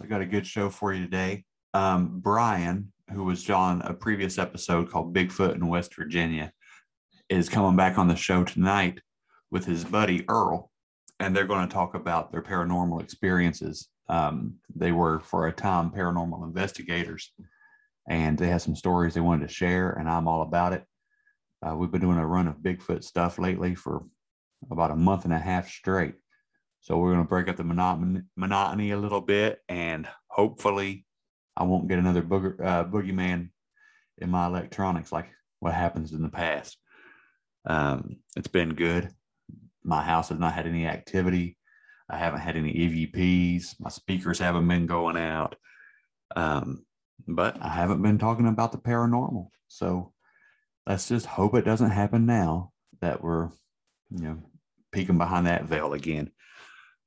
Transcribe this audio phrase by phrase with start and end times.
[0.00, 1.44] I got a good show for you today.
[1.72, 6.52] Um, Brian, who was on a previous episode called Bigfoot in West Virginia,
[7.28, 9.00] is coming back on the show tonight
[9.50, 10.70] with his buddy Earl,
[11.20, 13.88] and they're going to talk about their paranormal experiences.
[14.08, 17.32] Um, they were, for a time, paranormal investigators,
[18.08, 20.84] and they had some stories they wanted to share, and I'm all about it.
[21.64, 24.04] Uh, we've been doing a run of Bigfoot stuff lately for
[24.68, 26.14] about a month and a half straight.
[26.86, 31.04] So we're going to break up the monotony, monotony a little bit, and hopefully,
[31.56, 33.50] I won't get another booger, uh, boogeyman
[34.18, 35.26] in my electronics like
[35.58, 36.78] what happens in the past.
[37.68, 39.10] Um, it's been good.
[39.82, 41.58] My house has not had any activity.
[42.08, 43.80] I haven't had any EVPs.
[43.80, 45.56] My speakers haven't been going out.
[46.36, 46.86] Um,
[47.26, 49.48] but I haven't been talking about the paranormal.
[49.66, 50.12] So
[50.86, 52.70] let's just hope it doesn't happen now
[53.00, 53.48] that we're,
[54.10, 54.38] you know,
[54.92, 56.30] peeking behind that veil again.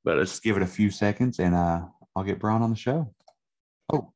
[0.09, 1.81] But let's give it a few seconds and uh,
[2.15, 3.13] I'll get Brian on the show.
[3.93, 4.11] Oh,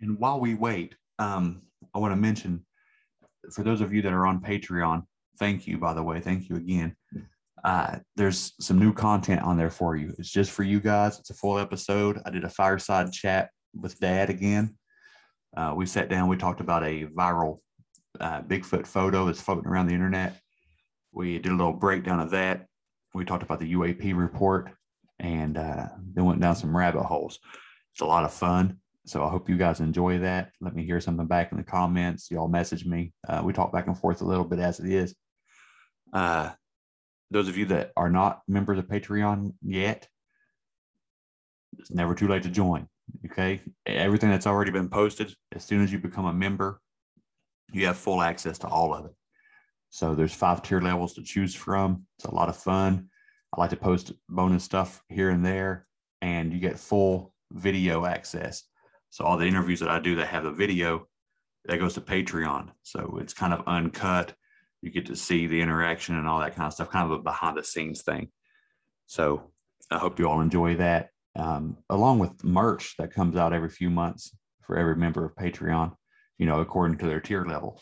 [0.00, 1.60] and while we wait, um,
[1.94, 2.64] I want to mention
[3.52, 5.02] for those of you that are on Patreon,
[5.38, 6.20] thank you, by the way.
[6.20, 6.96] Thank you again.
[7.62, 10.14] Uh, there's some new content on there for you.
[10.18, 11.18] It's just for you guys.
[11.18, 12.22] It's a full episode.
[12.24, 14.74] I did a fireside chat with Dad again.
[15.54, 17.58] Uh, we sat down, we talked about a viral
[18.20, 20.40] uh, Bigfoot photo that's floating around the internet.
[21.12, 22.64] We did a little breakdown of that.
[23.12, 24.70] We talked about the UAP report
[25.20, 27.38] and uh, then went down some rabbit holes.
[27.92, 28.78] It's a lot of fun.
[29.06, 30.52] So I hope you guys enjoy that.
[30.60, 32.30] Let me hear something back in the comments.
[32.30, 33.12] Y'all message me.
[33.26, 35.14] Uh, we talk back and forth a little bit as it is.
[36.12, 36.50] Uh,
[37.30, 40.06] those of you that are not members of Patreon yet,
[41.78, 42.86] it's never too late to join.
[43.26, 43.62] Okay.
[43.86, 46.80] Everything that's already been posted, as soon as you become a member,
[47.72, 49.12] you have full access to all of it.
[49.90, 52.04] So there's five tier levels to choose from.
[52.18, 53.08] It's a lot of fun.
[53.54, 55.86] I like to post bonus stuff here and there,
[56.20, 58.64] and you get full video access.
[59.10, 61.06] So all the interviews that I do that have the video,
[61.64, 62.70] that goes to Patreon.
[62.82, 64.34] So it's kind of uncut.
[64.82, 67.22] You get to see the interaction and all that kind of stuff, kind of a
[67.22, 68.28] behind the scenes thing.
[69.06, 69.50] So
[69.90, 73.88] I hope you all enjoy that, um, along with merch that comes out every few
[73.90, 75.94] months for every member of Patreon,
[76.36, 77.80] you know, according to their tier level.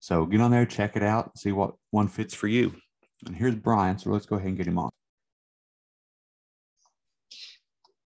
[0.00, 2.74] So get on there, check it out, see what one fits for you.
[3.26, 3.98] And here's Brian.
[3.98, 4.90] So let's go ahead and get him on.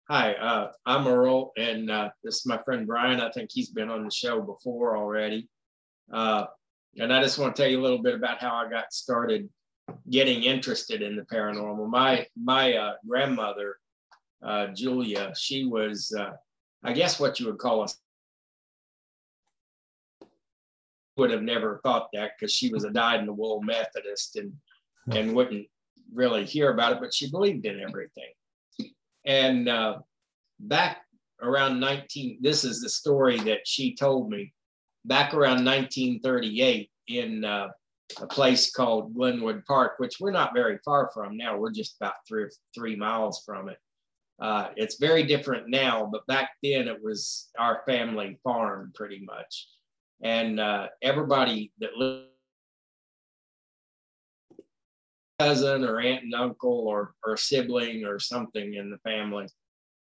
[0.09, 3.21] Hi, uh, I'm Earl, and uh, this is my friend Brian.
[3.21, 5.49] I think he's been on the show before already.
[6.12, 6.47] Uh,
[6.99, 9.49] and I just want to tell you a little bit about how I got started
[10.11, 11.89] getting interested in the paranormal.
[11.89, 13.76] My my uh, grandmother,
[14.44, 16.32] uh, Julia, she was, uh,
[16.85, 17.88] I guess, what you would call a
[21.17, 24.53] would have never thought that because she was a dyed-in-the-wool Methodist and
[25.10, 25.66] and wouldn't
[26.12, 28.32] really hear about it, but she believed in everything.
[29.25, 29.99] And uh,
[30.60, 30.99] back
[31.40, 34.52] around 19, this is the story that she told me.
[35.04, 37.69] Back around 1938, in uh,
[38.20, 41.56] a place called Glenwood Park, which we're not very far from now.
[41.56, 43.78] We're just about three three miles from it.
[44.40, 49.69] Uh, it's very different now, but back then it was our family farm pretty much,
[50.22, 52.28] and uh, everybody that lived
[55.43, 59.47] cousin or aunt and uncle or or sibling or something in the family.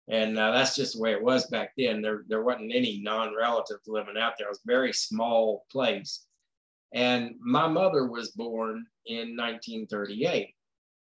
[0.08, 2.02] And uh, that's just the way it was back then.
[2.02, 4.48] There, there wasn't any non-relatives living out there.
[4.48, 6.26] It was a very small place.
[6.92, 10.54] And my mother was born in 1938.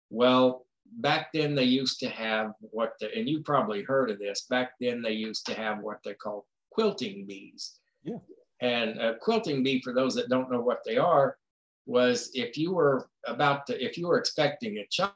[0.09, 0.65] Well,
[0.99, 4.45] back then they used to have what the, and you probably heard of this.
[4.49, 7.77] Back then they used to have what they call quilting bees.
[8.03, 8.17] Yeah.
[8.61, 11.37] And a quilting bee, for those that don't know what they are,
[11.85, 15.11] was if you were about to, if you were expecting a child,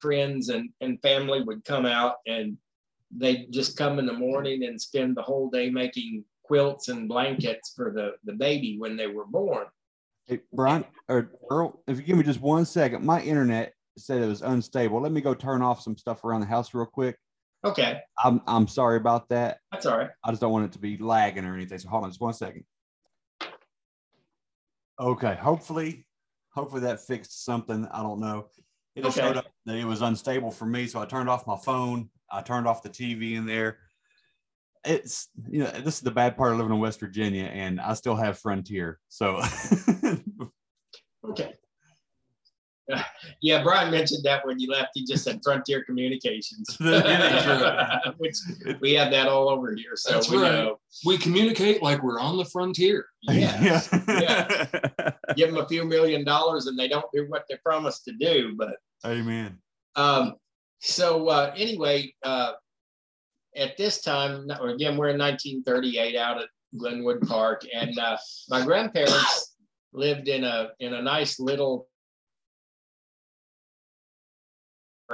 [0.00, 2.56] friends and, and family would come out and
[3.16, 7.72] they'd just come in the morning and spend the whole day making quilts and blankets
[7.76, 9.66] for the, the baby when they were born.
[10.26, 14.26] Hey, Brian or Earl, if you give me just one second, my internet said it
[14.26, 15.00] was unstable.
[15.00, 17.16] Let me go turn off some stuff around the house real quick.
[17.64, 19.58] Okay, I'm I'm sorry about that.
[19.70, 20.08] that's all right.
[20.24, 21.78] I just don't want it to be lagging or anything.
[21.78, 22.64] So hold on just one second.
[25.00, 26.06] Okay, hopefully,
[26.54, 27.86] hopefully that fixed something.
[27.90, 28.48] I don't know.
[28.94, 29.18] It Okay.
[29.18, 32.10] showed up that it was unstable for me, so I turned off my phone.
[32.30, 33.78] I turned off the TV in there.
[34.84, 37.94] It's you know this is the bad part of living in West Virginia, and I
[37.94, 38.98] still have Frontier.
[39.08, 39.40] So
[41.24, 41.54] Okay.
[43.42, 46.66] Yeah, Brian mentioned that when you left, he just said Frontier Communications.
[48.18, 48.36] Which
[48.80, 50.52] we have that all over here, so That's we right.
[50.52, 50.80] know.
[51.06, 53.06] We communicate like we're on the frontier.
[53.22, 55.12] Yeah, yeah.
[55.36, 58.54] give them a few million dollars and they don't do what they promised to do,
[58.56, 58.76] but
[59.06, 59.58] Amen.
[59.96, 60.34] Um,
[60.80, 62.52] so uh, anyway, uh,
[63.56, 68.16] at this time, again, we're in 1938 out at Glenwood Park, and uh,
[68.48, 69.56] my grandparents
[69.92, 71.88] lived in a in a nice little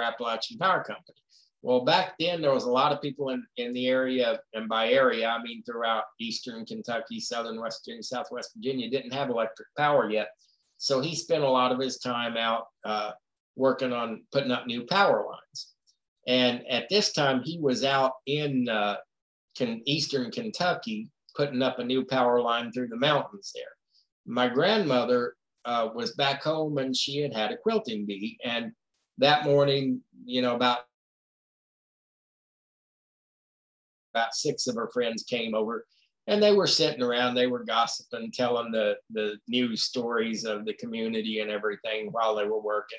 [0.02, 1.18] Appalachian Power Company.
[1.62, 4.90] Well, back then there was a lot of people in, in the area, and by
[4.90, 10.10] area I mean throughout eastern Kentucky, southern West Virginia, southwest Virginia, didn't have electric power
[10.10, 10.28] yet.
[10.78, 13.12] So he spent a lot of his time out uh,
[13.56, 15.72] working on putting up new power lines.
[16.28, 18.96] And at this time, he was out in uh,
[19.86, 23.64] eastern Kentucky putting up a new power line through the mountains there.
[24.26, 25.34] My grandmother
[25.64, 28.38] uh, was back home and she had had a quilting bee.
[28.44, 28.72] And
[29.18, 30.80] that morning, you know, about
[34.14, 35.86] about six of her friends came over
[36.26, 37.34] and they were sitting around.
[37.34, 42.44] They were gossiping telling the the news stories of the community and everything while they
[42.44, 42.98] were working.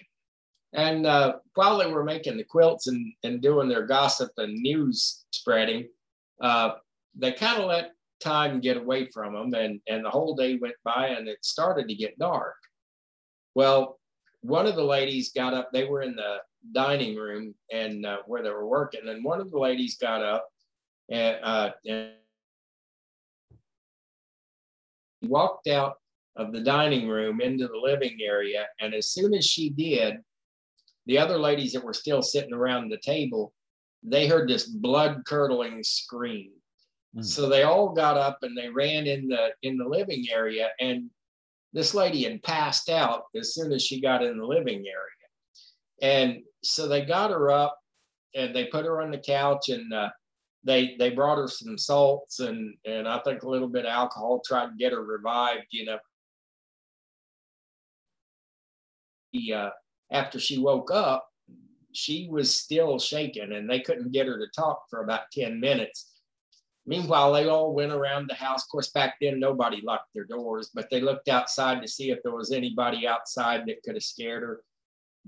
[0.74, 5.24] And uh, while they were making the quilts and, and doing their gossip and news
[5.31, 5.88] spreading
[6.42, 6.72] uh,
[7.16, 10.75] they kind of let time get away from them and, and the whole day went
[10.84, 12.56] by and it started to get dark.
[13.56, 14.00] Well
[14.47, 16.38] one of the ladies got up they were in the
[16.73, 20.47] dining room and uh, where they were working and one of the ladies got up
[21.09, 22.11] and, uh, and
[25.21, 25.95] walked out
[26.35, 28.67] of the dining room into the living area.
[28.79, 30.17] And as soon as she did,
[31.05, 33.53] the other ladies that were still sitting around the table,
[34.03, 36.51] they heard this blood curdling scream.
[37.15, 37.25] Mm.
[37.25, 40.69] So they all got up and they ran in the in the living area.
[40.79, 41.09] And
[41.74, 45.18] this lady had passed out as soon as she got in the living area.
[46.02, 47.78] And so they got her up
[48.36, 50.10] and they put her on the couch and uh,
[50.64, 54.42] they they brought her some salts and and I think a little bit of alcohol,
[54.46, 55.98] tried to get her revived, you know.
[59.31, 59.72] He, uh,
[60.12, 61.28] after she woke up,
[61.94, 66.17] she was still shaking and they couldn't get her to talk for about 10 minutes.
[66.87, 68.63] Meanwhile, they all went around the house.
[68.63, 72.23] Of course, back then nobody locked their doors, but they looked outside to see if
[72.23, 74.63] there was anybody outside that could have scared her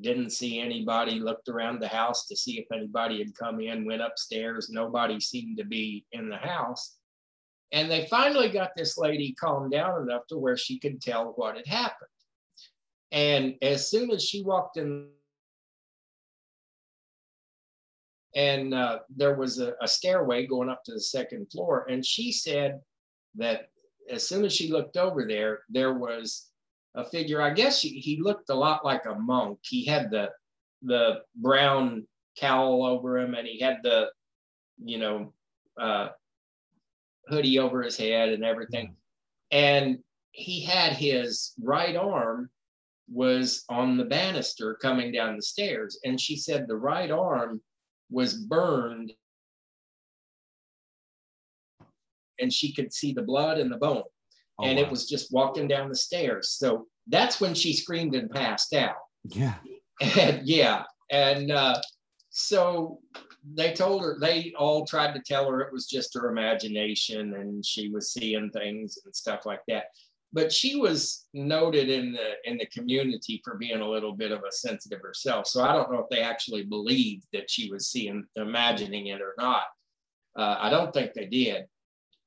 [0.01, 4.01] didn't see anybody, looked around the house to see if anybody had come in, went
[4.01, 4.69] upstairs.
[4.69, 6.97] Nobody seemed to be in the house.
[7.71, 11.57] And they finally got this lady calmed down enough to where she could tell what
[11.57, 12.09] had happened.
[13.11, 15.09] And as soon as she walked in,
[18.39, 22.31] and uh, there was a, a stairway going up to the second floor, and she
[22.31, 22.79] said
[23.35, 23.67] that
[24.09, 26.47] as soon as she looked over there, there was
[26.95, 27.41] a figure.
[27.41, 29.59] I guess he, he looked a lot like a monk.
[29.63, 30.29] He had the
[30.83, 34.07] the brown cowl over him, and he had the
[34.81, 35.33] you know
[35.77, 36.07] uh,
[37.27, 38.95] hoodie over his head and everything.
[39.51, 39.99] And
[40.31, 42.49] he had his right arm
[43.11, 47.61] was on the banister coming down the stairs, and she said the right arm
[48.09, 49.13] was burned,
[52.39, 54.03] and she could see the blood and the bone
[54.59, 54.83] Oh, and wow.
[54.83, 56.49] it was just walking down the stairs.
[56.51, 58.97] So that's when she screamed and passed out.
[59.23, 59.55] yeah.
[60.01, 61.79] And yeah, and uh,
[62.29, 62.99] so
[63.55, 67.65] they told her they all tried to tell her it was just her imagination and
[67.65, 69.85] she was seeing things and stuff like that.
[70.31, 74.43] But she was noted in the in the community for being a little bit of
[74.43, 75.47] a sensitive herself.
[75.47, 79.33] So I don't know if they actually believed that she was seeing, imagining it or
[79.37, 79.63] not.
[80.37, 81.65] Uh, I don't think they did.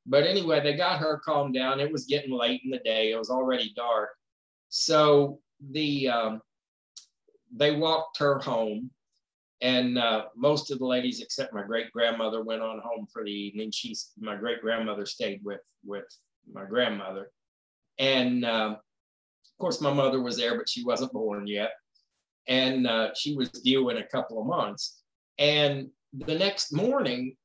[0.04, 1.78] But anyway, they got her calmed down.
[1.78, 3.12] It was getting late in the day.
[3.12, 4.11] It was already dark.
[4.68, 5.38] So
[5.71, 6.42] the um,
[7.54, 8.90] they walked her home
[9.61, 13.30] and uh, most of the ladies except my great grandmother went on home for the
[13.30, 16.04] evening she's my great grandmother stayed with with
[16.52, 17.30] my grandmother
[17.99, 21.72] and um, of course my mother was there but she wasn't born yet.
[22.49, 25.02] And uh, she was due in a couple of months.
[25.38, 27.37] And the next morning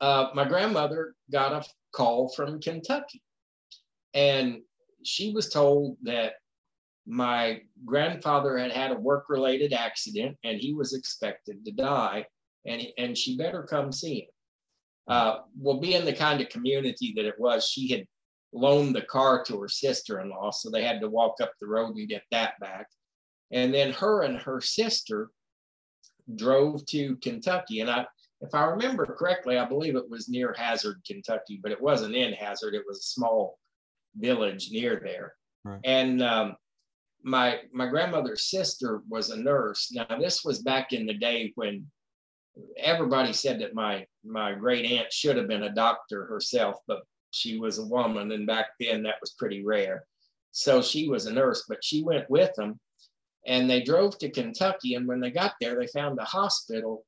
[0.00, 3.22] uh, my grandmother got a call from kentucky.
[4.12, 4.60] And
[5.04, 6.34] she was told that
[7.06, 12.24] my grandfather had had a work related accident and he was expected to die
[12.66, 14.28] and, and she better come see him.
[15.06, 18.06] Uh, well, being the kind of community that it was, she had
[18.54, 21.66] loaned the car to her sister in law, so they had to walk up the
[21.66, 22.86] road and get that back.
[23.50, 25.30] And then her and her sister
[26.34, 27.80] drove to Kentucky.
[27.80, 28.06] And I,
[28.40, 32.32] if I remember correctly, I believe it was near Hazard, Kentucky, but it wasn't in
[32.32, 33.58] Hazard, it was a small
[34.16, 35.34] village near there.
[35.64, 35.80] Right.
[35.84, 36.56] And um,
[37.22, 39.90] my my grandmother's sister was a nurse.
[39.92, 41.86] Now this was back in the day when
[42.76, 47.00] everybody said that my my great aunt should have been a doctor herself, but
[47.34, 50.04] she was a woman, and back then that was pretty rare.
[50.52, 52.78] So she was a nurse, but she went with them,
[53.46, 54.94] and they drove to Kentucky.
[54.94, 57.04] And when they got there, they found a hospital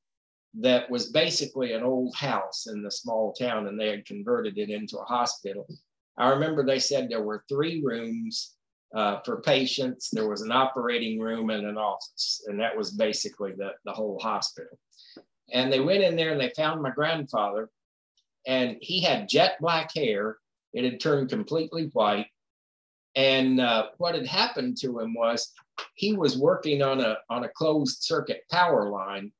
[0.59, 4.69] that was basically an old house in the small town, and they had converted it
[4.69, 5.67] into a hospital.
[6.17, 8.55] I remember they said there were three rooms
[8.95, 10.09] uh, for patients.
[10.09, 14.19] There was an operating room and an office, and that was basically the, the whole
[14.19, 14.77] hospital.
[15.53, 17.69] And they went in there and they found my grandfather,
[18.47, 20.37] and he had jet black hair.
[20.73, 22.27] It had turned completely white.
[23.15, 25.51] And uh, what had happened to him was
[25.95, 29.31] he was working on a, on a closed circuit power line.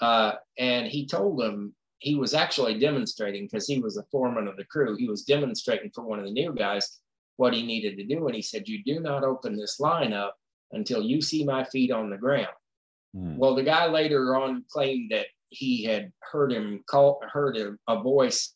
[0.00, 4.56] Uh, and he told them he was actually demonstrating because he was the foreman of
[4.56, 4.96] the crew.
[4.96, 7.00] He was demonstrating for one of the new guys
[7.36, 8.26] what he needed to do.
[8.26, 10.36] And he said, You do not open this line up
[10.72, 12.48] until you see my feet on the ground.
[13.16, 13.36] Mm.
[13.38, 18.02] Well, the guy later on claimed that he had heard him call, heard a, a
[18.02, 18.54] voice.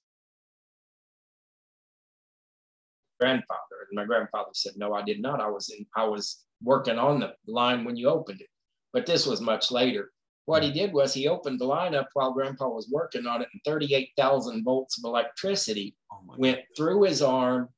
[3.21, 5.41] Grandfather, and my grandfather said, "No, I did not.
[5.41, 5.87] I was in.
[5.97, 8.49] I was working on the line when you opened it,
[8.93, 10.13] but this was much later."
[10.45, 13.49] What he did was he opened the line up while Grandpa was working on it,
[13.53, 16.65] and 38,000 volts of electricity oh went God.
[16.75, 17.69] through his arm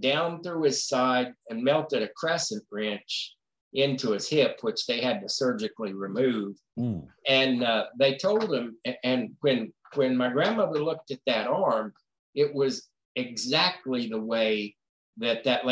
[0.00, 3.36] down through his side and melted a crescent wrench
[3.72, 6.56] into his hip, which they had to surgically remove.
[6.78, 7.06] Mm.
[7.26, 11.92] And uh, they told him, and when when my grandmother looked at that arm,
[12.34, 14.76] it was exactly the way
[15.16, 15.64] that that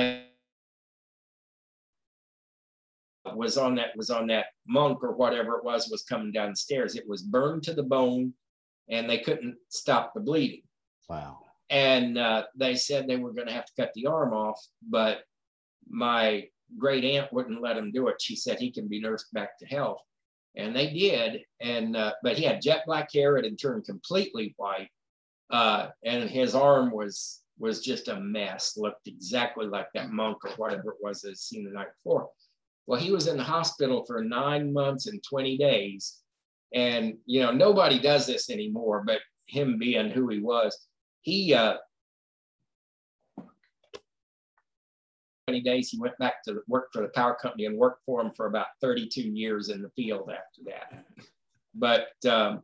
[3.35, 6.57] was on that was on that monk or whatever it was was coming down the
[6.57, 6.97] stairs.
[6.97, 8.33] It was burned to the bone,
[8.89, 10.63] and they couldn't stop the bleeding.
[11.09, 11.39] Wow
[11.71, 15.19] and uh, they said they were going to have to cut the arm off, but
[15.89, 16.47] my
[16.79, 18.21] great aunt wouldn't let him do it.
[18.21, 20.01] She said he can be nursed back to health,
[20.57, 21.43] and they did.
[21.61, 24.91] And uh, but he had jet black hair; it had turned completely white,
[25.51, 28.77] uh, and his arm was was just a mess.
[28.77, 32.29] Looked exactly like that monk or whatever it was that seen the night before.
[32.87, 36.21] Well, he was in the hospital for nine months and twenty days,
[36.75, 39.03] and you know nobody does this anymore.
[39.07, 40.87] But him being who he was,
[41.23, 41.77] he uh,
[45.57, 48.33] 20 days he went back to work for the power company and worked for him
[48.37, 51.05] for about 32 years in the field after that.
[51.75, 52.63] But um,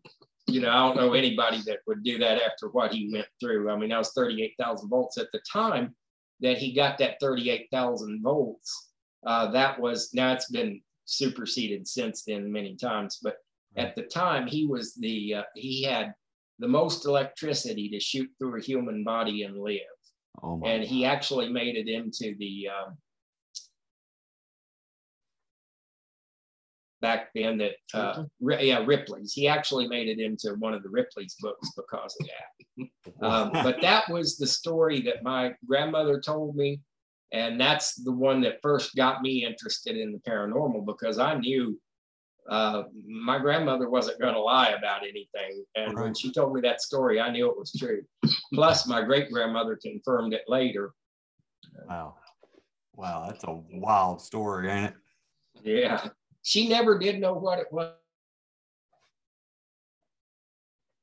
[0.49, 3.71] you know i don't know anybody that would do that after what he went through.
[3.71, 5.95] I mean that was 38000 volts at the time
[6.41, 8.91] that he got that 38000 volts.
[9.25, 13.37] Uh, that was now it's been superseded since then many times but
[13.77, 16.15] at the time he was the uh, he had
[16.59, 19.81] the most electricity to shoot through a human body and live.
[20.43, 22.97] Oh and he actually made it into the um,
[27.03, 29.35] back then that uh, yeah Ripley's.
[29.35, 33.23] He actually made it into one of the Ripley's books because of that.
[33.27, 36.81] um, but that was the story that my grandmother told me,
[37.33, 41.79] and that's the one that first got me interested in the paranormal because I knew
[42.49, 45.65] uh, my grandmother wasn't going to lie about anything.
[45.77, 46.05] And right.
[46.05, 48.03] when she told me that story, I knew it was true.
[48.53, 50.93] Plus, my great grandmother confirmed it later.
[51.89, 52.17] Wow.
[52.95, 53.27] Wow.
[53.29, 54.95] That's a wild story, ain't it?
[55.63, 56.09] Yeah.
[56.43, 57.95] She never did know what it was.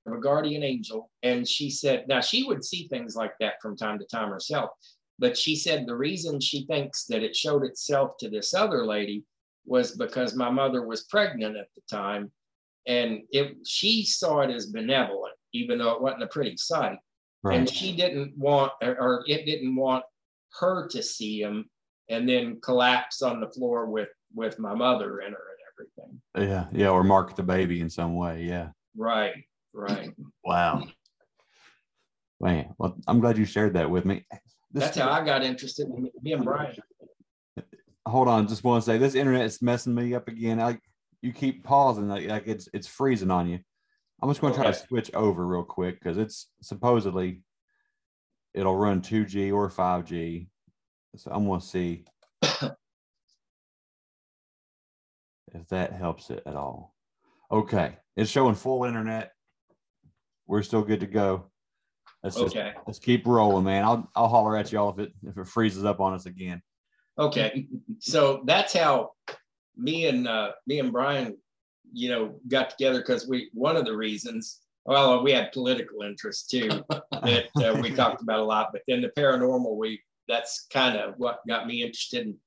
[0.08, 1.12] A guardian angel.
[1.24, 4.72] And she said, now she would see things like that from time to time herself.
[5.20, 9.24] But she said the reason she thinks that it showed itself to this other lady
[9.70, 12.32] was because my mother was pregnant at the time
[12.88, 16.98] and it she saw it as benevolent even though it wasn't a pretty sight
[17.44, 17.58] right.
[17.58, 20.04] and she didn't want or it didn't want
[20.60, 21.70] her to see him
[22.10, 26.22] and then collapse on the floor with with my mother in her and everything.
[26.52, 28.44] Yeah, yeah, or mark the baby in some way.
[28.44, 28.70] Yeah.
[28.96, 30.12] Right, right.
[30.44, 30.84] Wow.
[32.42, 34.26] Man, well, I'm glad you shared that with me.
[34.72, 36.76] This- That's how I got interested in me and Brian.
[38.10, 40.58] Hold on, just want to say this internet is messing me up again.
[40.58, 40.82] Like
[41.22, 43.60] you keep pausing, like, like it's it's freezing on you.
[44.22, 47.42] I'm just going to try to switch over real quick because it's supposedly
[48.54, 50.48] it'll run 2G or 5G.
[51.16, 52.04] So I'm going to see
[52.42, 52.72] if
[55.70, 56.94] that helps it at all.
[57.52, 59.32] Okay, it's showing full internet.
[60.48, 61.46] We're still good to go.
[62.24, 63.86] Let's just Okay, let's keep rolling, man.
[63.86, 66.62] I'll I'll holler at y'all if it if it freezes up on us again.
[67.20, 67.68] Okay.
[68.00, 69.12] So that's how
[69.78, 71.38] me and uh, me and Brian,
[71.92, 74.60] you know, got together because we one of the reasons.
[74.86, 79.02] Well, we had political interest too that uh, we talked about a lot, but then
[79.02, 82.38] the paranormal, we that's kind of what got me interested in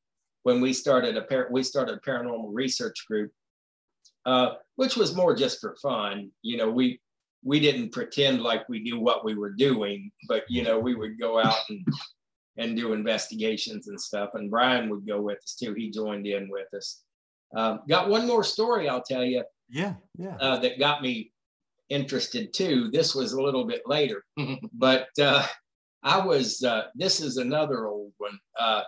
[0.45, 3.33] when we started a par- we started a paranormal research group,
[4.27, 6.31] uh, which was more just for fun.
[6.43, 7.01] You know, we
[7.45, 11.19] we didn't pretend like we knew what we were doing, but you know, we would
[11.19, 11.87] go out and
[12.57, 14.31] and do investigations and stuff.
[14.35, 15.75] And Brian would go with us too.
[15.75, 17.03] He joined in with us.
[17.57, 20.37] Um, got one more story I'll tell you Yeah, yeah.
[20.37, 21.33] uh, that got me
[21.89, 22.91] interested too.
[22.91, 24.25] This was a little bit later,
[24.73, 25.47] but uh,
[26.03, 26.63] I was.
[26.63, 28.39] Uh, this is another old one.
[28.59, 28.83] Uh,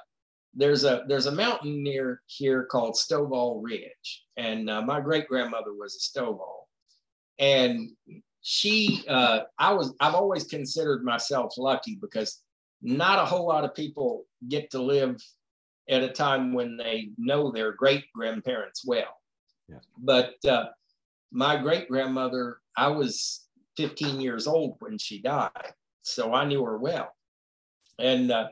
[0.55, 5.75] there's a there's a mountain near here called Stovall Ridge, and uh, my great grandmother
[5.75, 6.65] was a Stovall,
[7.39, 7.91] and
[8.43, 9.05] she.
[9.09, 9.95] Uh, I was.
[10.01, 12.43] I've always considered myself lucky because
[12.85, 15.21] not a whole lot of people get to live
[15.89, 19.21] at a time when they know their great grandparents well.
[19.69, 19.79] Yeah.
[19.99, 20.67] But uh,
[21.33, 23.47] my great grandmother, I was
[23.79, 27.11] 15 years old when she died, so I knew her well.
[27.99, 28.49] And uh,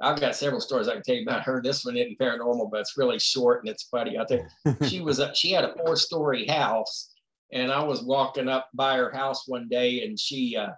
[0.00, 1.60] I've got several stories I can tell you about her.
[1.62, 4.16] This one isn't paranormal, but it's really short and it's funny.
[4.18, 4.46] I think
[4.88, 7.12] she was a, she had a four story house,
[7.52, 10.70] and I was walking up by her house one day, and she uh,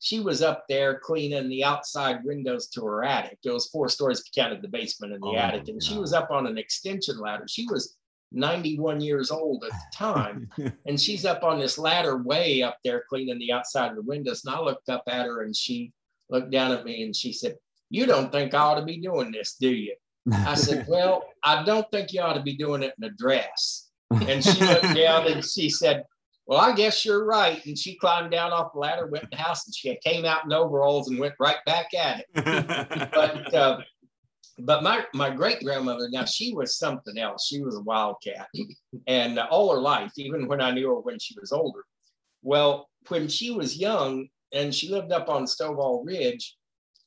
[0.00, 3.38] she was up there cleaning the outside windows to her attic.
[3.44, 5.98] It was four stories if you counted the basement and the Oh, attic, and she
[5.98, 7.46] was up on an extension ladder.
[7.48, 7.96] She was
[8.32, 10.48] 91 years old at the time
[10.86, 14.44] and she's up on this ladder way up there cleaning the outside of the windows.
[14.44, 15.92] And I looked up at her and she
[16.28, 17.56] looked down at me and she said,
[17.90, 19.94] You don't think I ought to be doing this, do you?
[20.32, 23.88] I said, Well, I don't think you ought to be doing it in a dress.
[24.10, 26.04] And she looked down and she said,
[26.48, 27.64] Well, I guess you're right.
[27.66, 30.46] And she climbed down off the ladder, went in the house, and she came out
[30.46, 32.26] in overalls and went right back at it
[33.12, 33.80] but uh,
[34.58, 37.46] but my my great grandmother now she was something else.
[37.46, 38.48] She was a wildcat,
[39.06, 41.84] and uh, all her life, even when I knew her when she was older.
[42.42, 46.56] Well, when she was young and she lived up on Stovall Ridge,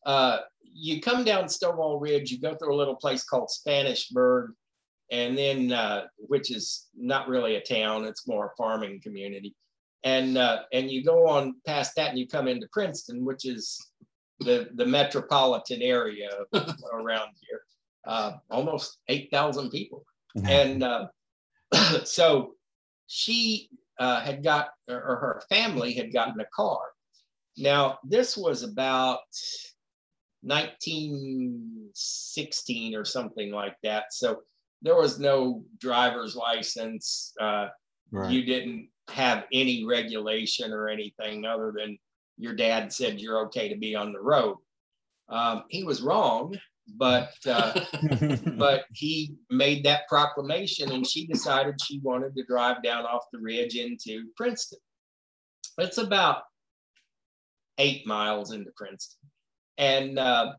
[0.06, 4.50] uh, you come down Stovall Ridge, you go through a little place called Spanishburg,
[5.12, 9.56] and then uh, which is not really a town; it's more a farming community.
[10.04, 13.78] And uh, and you go on past that, and you come into Princeton, which is
[14.40, 16.30] the the metropolitan area
[16.94, 17.62] around here.
[18.08, 20.06] Uh, almost eight thousand people,
[20.46, 21.08] and uh,
[22.04, 22.54] so
[23.08, 23.70] she
[24.00, 26.80] uh, had got, or or her family had gotten a car.
[27.58, 29.20] Now this was about
[30.44, 34.06] 1916 or something like that.
[34.12, 34.42] So
[34.82, 37.34] there was no driver's license.
[37.40, 37.68] Uh,
[38.12, 38.32] right.
[38.32, 41.98] you didn't have any regulation or anything other than
[42.38, 44.58] your dad said you're okay to be on the road.
[45.30, 46.56] Um, he was wrong,
[46.98, 47.80] but uh,
[48.58, 53.40] but he made that proclamation, and she decided she wanted to drive down off the
[53.40, 54.80] ridge into Princeton.
[55.78, 56.44] It's about
[57.78, 59.30] eight miles into Princeton,
[59.78, 60.54] and uh,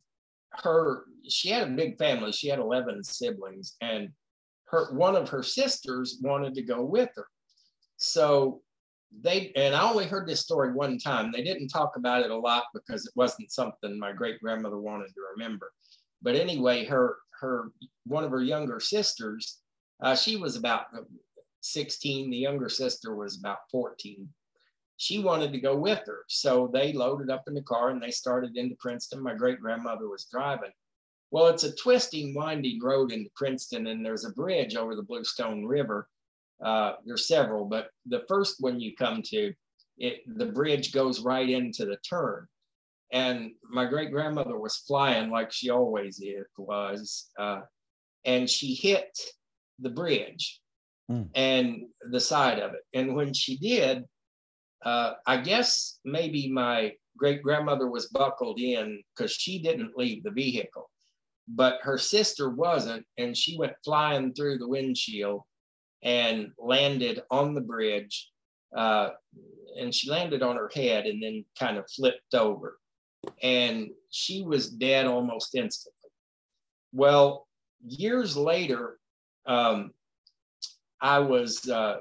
[0.62, 2.32] her she had a big family.
[2.32, 4.10] She had eleven siblings, and
[4.66, 7.26] her one of her sisters wanted to go with her.
[7.96, 8.62] So
[9.20, 11.30] they and I only heard this story one time.
[11.32, 15.08] They didn't talk about it a lot because it wasn't something my great grandmother wanted
[15.08, 15.70] to remember.
[16.22, 17.72] But anyway, her her
[18.06, 19.58] one of her younger sisters,
[20.02, 20.86] uh, she was about
[21.60, 22.30] 16.
[22.30, 24.28] The younger sister was about 14.
[24.96, 28.10] She wanted to go with her, so they loaded up in the car and they
[28.10, 29.22] started into Princeton.
[29.22, 30.70] My great grandmother was driving.
[31.30, 35.64] Well, it's a twisting, winding road into Princeton, and there's a bridge over the Bluestone
[35.64, 36.08] River.
[36.62, 39.52] Uh, there's several, but the first one you come to,
[39.98, 42.46] it the bridge goes right into the turn.
[43.12, 47.60] And my great grandmother was flying like she always is, was, uh,
[48.24, 49.18] and she hit
[49.80, 50.60] the bridge
[51.08, 51.22] Hmm.
[51.34, 52.80] and the side of it.
[52.94, 54.04] And when she did,
[54.84, 60.30] uh, I guess maybe my great grandmother was buckled in because she didn't leave the
[60.30, 60.90] vehicle,
[61.48, 65.42] but her sister wasn't, and she went flying through the windshield
[66.02, 68.30] and landed on the bridge.
[68.76, 69.10] Uh,
[69.78, 72.78] and she landed on her head and then kind of flipped over.
[73.42, 76.10] And she was dead almost instantly.
[76.92, 77.46] Well,
[77.86, 78.98] years later,
[79.46, 79.92] um,
[81.00, 81.98] I was, uh,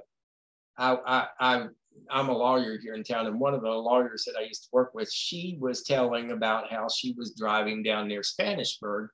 [0.78, 1.68] I, I, I,
[2.12, 4.70] I'm a lawyer here in town, and one of the lawyers that I used to
[4.74, 9.08] work with, she was telling about how she was driving down near Spanishburg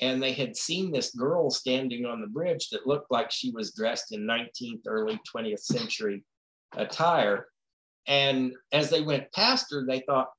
[0.00, 3.74] and they had seen this girl standing on the bridge that looked like she was
[3.74, 6.24] dressed in 19th, early 20th century
[6.74, 7.48] attire.
[8.06, 10.30] And as they went past her, they thought,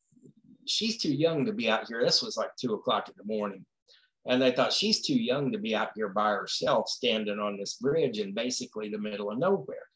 [0.65, 2.03] she's too young to be out here.
[2.03, 3.65] This was like two o'clock in the morning.
[4.25, 7.75] And they thought she's too young to be out here by herself, standing on this
[7.75, 9.87] bridge in basically the middle of nowhere.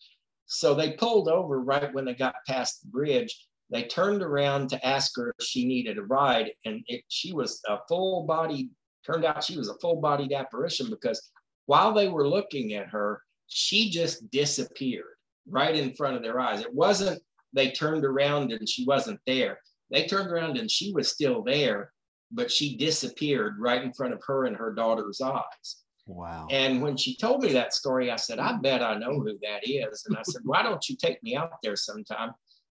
[0.48, 3.48] So they pulled over right when they got past the bridge.
[3.72, 7.62] They turned around to ask her if she needed a ride, and it, she was
[7.68, 8.70] a full body.
[9.06, 11.32] Turned out she was a full bodied apparition because
[11.66, 15.16] while they were looking at her, she just disappeared
[15.48, 16.62] right in front of their eyes.
[16.62, 17.22] It wasn't
[17.54, 19.60] they turned around and she wasn't there.
[19.90, 21.94] They turned around and she was still there,
[22.32, 25.85] but she disappeared right in front of her and her daughter's eyes.
[26.08, 26.48] Wow.
[26.52, 29.68] And when she told me that story, I said, I bet I know who that
[29.68, 30.06] is.
[30.08, 32.32] And I said, Why don't you take me out there sometime?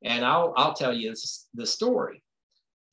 [0.03, 1.13] And I'll I'll tell you
[1.53, 2.23] the story.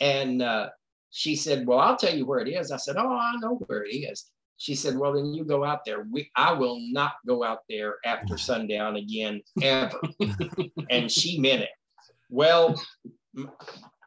[0.00, 0.70] And uh,
[1.10, 2.72] she said, Well, I'll tell you where it is.
[2.72, 4.30] I said, Oh, I know where it is.
[4.56, 6.06] She said, Well, then you go out there.
[6.10, 10.00] We, I will not go out there after sundown again, ever.
[10.90, 11.70] and she meant it.
[12.28, 12.80] Well,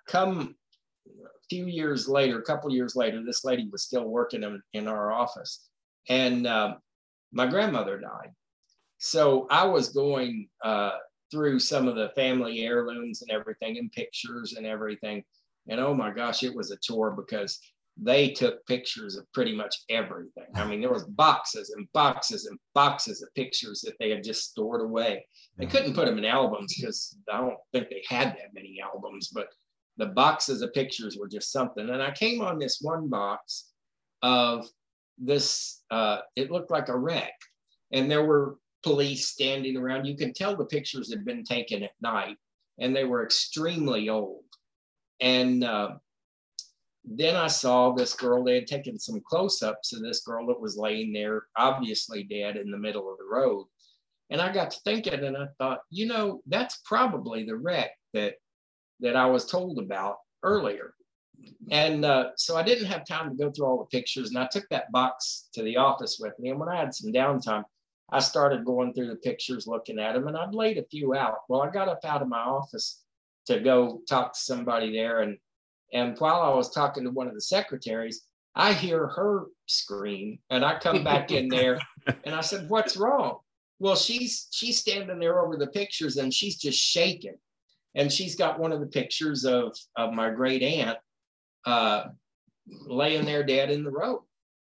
[0.08, 0.56] come
[1.08, 4.88] a few years later, a couple years later, this lady was still working in, in
[4.88, 5.70] our office.
[6.10, 6.76] And uh,
[7.32, 8.32] my grandmother died.
[9.00, 10.98] So I was going uh,
[11.32, 15.24] through some of the family heirlooms and everything and pictures and everything.
[15.67, 17.60] And oh my gosh, it was a tour because
[18.00, 20.46] they took pictures of pretty much everything.
[20.56, 24.52] I mean, there was boxes and boxes and boxes of pictures that they had just
[24.52, 25.26] stored away.
[25.58, 29.30] They couldn't put them in albums because I don't think they had that many albums,
[29.34, 29.48] but
[29.98, 31.89] the boxes of pictures were just something.
[31.89, 33.72] And I came on this one box
[34.22, 34.67] of
[35.18, 37.34] this, uh, it looked like a wreck.
[37.92, 40.06] And there were police standing around.
[40.06, 42.38] You can tell the pictures had been taken at night
[42.80, 44.44] and they were extremely old.
[45.20, 45.96] And uh,
[47.04, 50.60] then I saw this girl, they had taken some close ups of this girl that
[50.60, 53.66] was laying there, obviously dead in the middle of the road.
[54.30, 58.36] And I got to thinking and I thought, you know, that's probably the wreck that
[59.00, 60.94] that I was told about earlier.
[61.69, 64.30] And uh, so I didn't have time to go through all the pictures.
[64.30, 66.50] And I took that box to the office with me.
[66.50, 67.63] And when I had some downtime,
[68.10, 71.39] I started going through the pictures, looking at them, and I'd laid a few out.
[71.50, 73.04] Well, I got up out of my office
[73.47, 75.19] to go talk to somebody there.
[75.21, 75.38] And
[75.93, 78.23] and while I was talking to one of the secretaries,
[78.56, 81.80] I hear her scream, and I come back in there,
[82.23, 83.39] and I said, "What's wrong?"
[83.80, 87.38] Well, she's she's standing there over the pictures, and she's just shaking,
[87.93, 90.97] and she's got one of the pictures of of my great aunt
[91.68, 92.06] uh,
[92.68, 94.22] laying there dead in the road,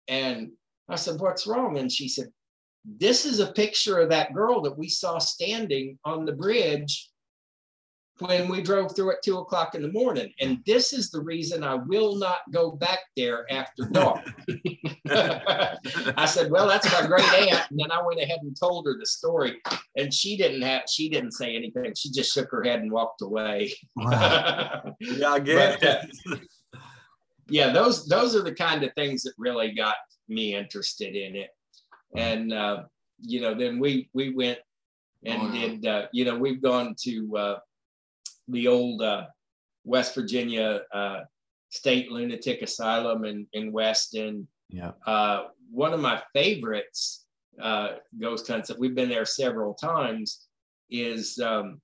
[0.08, 0.50] and
[0.88, 2.32] I said, "What's wrong?" And she said,
[2.84, 7.10] "This is a picture of that girl that we saw standing on the bridge
[8.18, 10.32] when we drove through at two o'clock in the morning.
[10.40, 14.24] And this is the reason I will not go back there after dark.
[15.08, 17.70] I said, Well, that's my great aunt.
[17.70, 19.60] And then I went ahead and told her the story.
[19.96, 21.92] And she didn't have she didn't say anything.
[21.96, 23.72] She just shook her head and walked away.
[23.96, 24.94] Wow.
[25.00, 26.36] yeah, I get but, uh,
[27.48, 29.96] yeah, those those are the kind of things that really got
[30.28, 31.50] me interested in it.
[32.14, 32.84] And uh,
[33.20, 34.58] you know, then we we went
[35.24, 35.50] and wow.
[35.52, 37.58] did uh, you know, we've gone to uh,
[38.48, 39.26] the old uh,
[39.84, 41.20] West Virginia uh,
[41.70, 44.46] State Lunatic Asylum in, in Weston.
[44.68, 44.92] Yeah.
[45.06, 47.26] Uh, one of my favorites
[47.60, 50.46] uh, ghost hunts that we've been there several times
[50.90, 51.80] is um,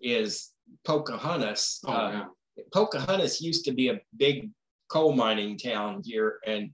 [0.00, 0.50] is
[0.84, 1.80] Pocahontas.
[1.86, 2.10] Oh, uh,
[2.56, 2.64] yeah.
[2.72, 4.50] Pocahontas used to be a big
[4.88, 6.70] coal mining town here, and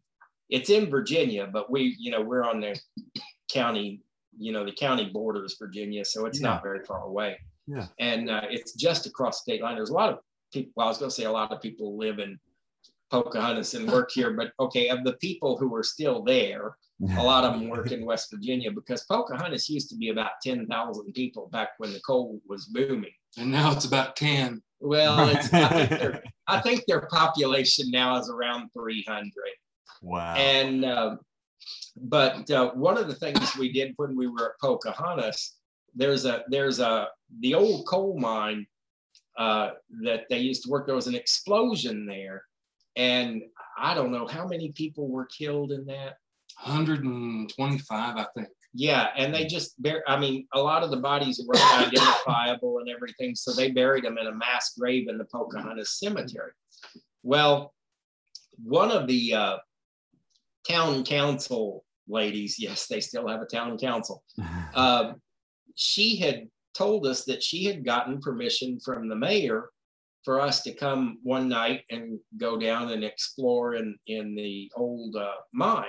[0.48, 2.79] it's in Virginia, but we, you know, we're on the
[3.50, 4.00] county,
[4.37, 6.48] you know, the county borders Virginia, so it's yeah.
[6.48, 7.38] not very far away.
[7.66, 7.87] Yeah.
[7.98, 9.77] And uh, it's just across state line.
[9.77, 10.18] There's a lot of
[10.53, 12.38] people, well, I was going to say a lot of people live in
[13.11, 16.77] Pocahontas and work here, but okay, of the people who are still there,
[17.16, 21.12] a lot of them work in West Virginia because Pocahontas used to be about 10,000
[21.12, 23.12] people back when the coal was booming.
[23.37, 24.62] And now it's about 10.
[24.84, 25.50] Well, I, think
[25.90, 29.30] their, I, think their, population now is around 300.
[30.02, 30.34] Wow.
[30.34, 31.16] And, uh,
[31.96, 35.56] but uh, one of the things we did when we were at Pocahontas
[35.94, 37.08] there's a there's a
[37.40, 38.66] the old coal mine
[39.38, 39.70] uh,
[40.02, 40.86] that they used to work.
[40.86, 42.42] There was an explosion there,
[42.96, 43.42] and
[43.78, 46.14] I don't know how many people were killed in that.
[46.62, 48.48] 125, I think.
[48.76, 52.88] Yeah, and they just bur I mean, a lot of the bodies were unidentifiable and
[52.88, 56.50] everything, so they buried them in a mass grave in the Pocahontas Cemetery.
[57.22, 57.72] Well,
[58.62, 59.56] one of the uh,
[60.68, 64.24] town council ladies, yes, they still have a town council.
[64.74, 65.14] Uh,
[65.76, 69.70] she had told us that she had gotten permission from the mayor
[70.24, 75.14] for us to come one night and go down and explore in, in the old
[75.16, 75.84] uh, mine.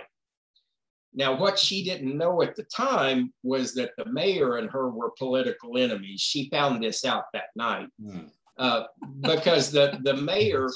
[1.16, 5.12] Now, what she didn't know at the time was that the mayor and her were
[5.18, 6.20] political enemies.
[6.20, 8.26] She found this out that night Hmm.
[8.58, 8.84] uh,
[9.22, 10.70] because the, the mayor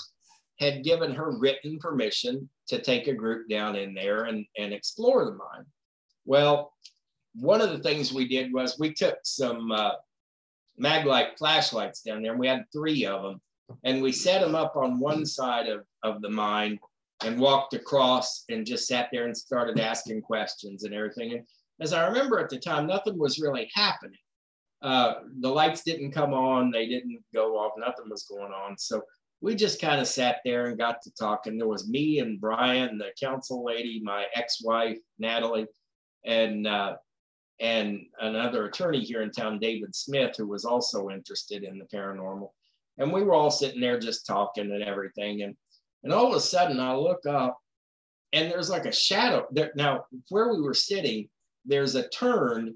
[0.60, 5.26] had given her written permission to take a group down in there and, and explore
[5.26, 5.66] the mine.
[6.26, 6.74] Well,
[7.34, 9.92] one of the things we did was we took some uh,
[10.80, 13.42] Maglite flashlights down there, and we had three of them,
[13.84, 16.80] and we set them up on one side of, of the mine
[17.24, 21.34] and walked across and just sat there and started asking questions and everything.
[21.34, 21.44] And
[21.82, 24.18] as I remember at the time, nothing was really happening.
[24.82, 28.78] Uh, the lights didn't come on, they didn't go off, nothing was going on.
[28.78, 29.02] So
[29.42, 31.58] we just kind of sat there and got to talking.
[31.58, 35.68] There was me and Brian, the council lady, my ex-wife Natalie,
[36.26, 36.96] and uh,
[37.62, 42.50] and another attorney here in town, David Smith, who was also interested in the paranormal.
[42.98, 45.44] And we were all sitting there just talking and everything.
[45.44, 45.56] And
[46.04, 47.58] and all of a sudden, I look up,
[48.34, 49.72] and there's like a shadow there.
[49.76, 51.30] Now, where we were sitting,
[51.66, 52.76] there's a turn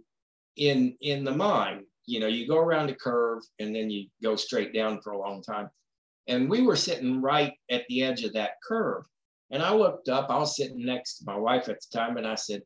[0.58, 1.86] in in the mine.
[2.06, 5.20] You know, you go around a curve and then you go straight down for a
[5.20, 5.70] long time.
[6.28, 9.04] And we were sitting right at the edge of that curve.
[9.52, 12.28] And I looked up, I was sitting next to my wife at the time, and
[12.28, 12.64] I said,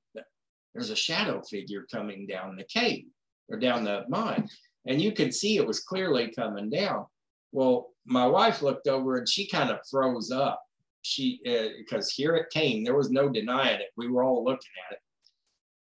[0.74, 3.06] There's a shadow figure coming down the cave
[3.50, 4.48] or down the mine.
[4.86, 7.06] And you could see it was clearly coming down.
[7.52, 10.62] Well, my wife looked over and she kind of froze up.
[11.02, 11.39] She,
[11.78, 13.91] because here it came, there was no denying it.
[13.96, 15.00] We were all looking at it.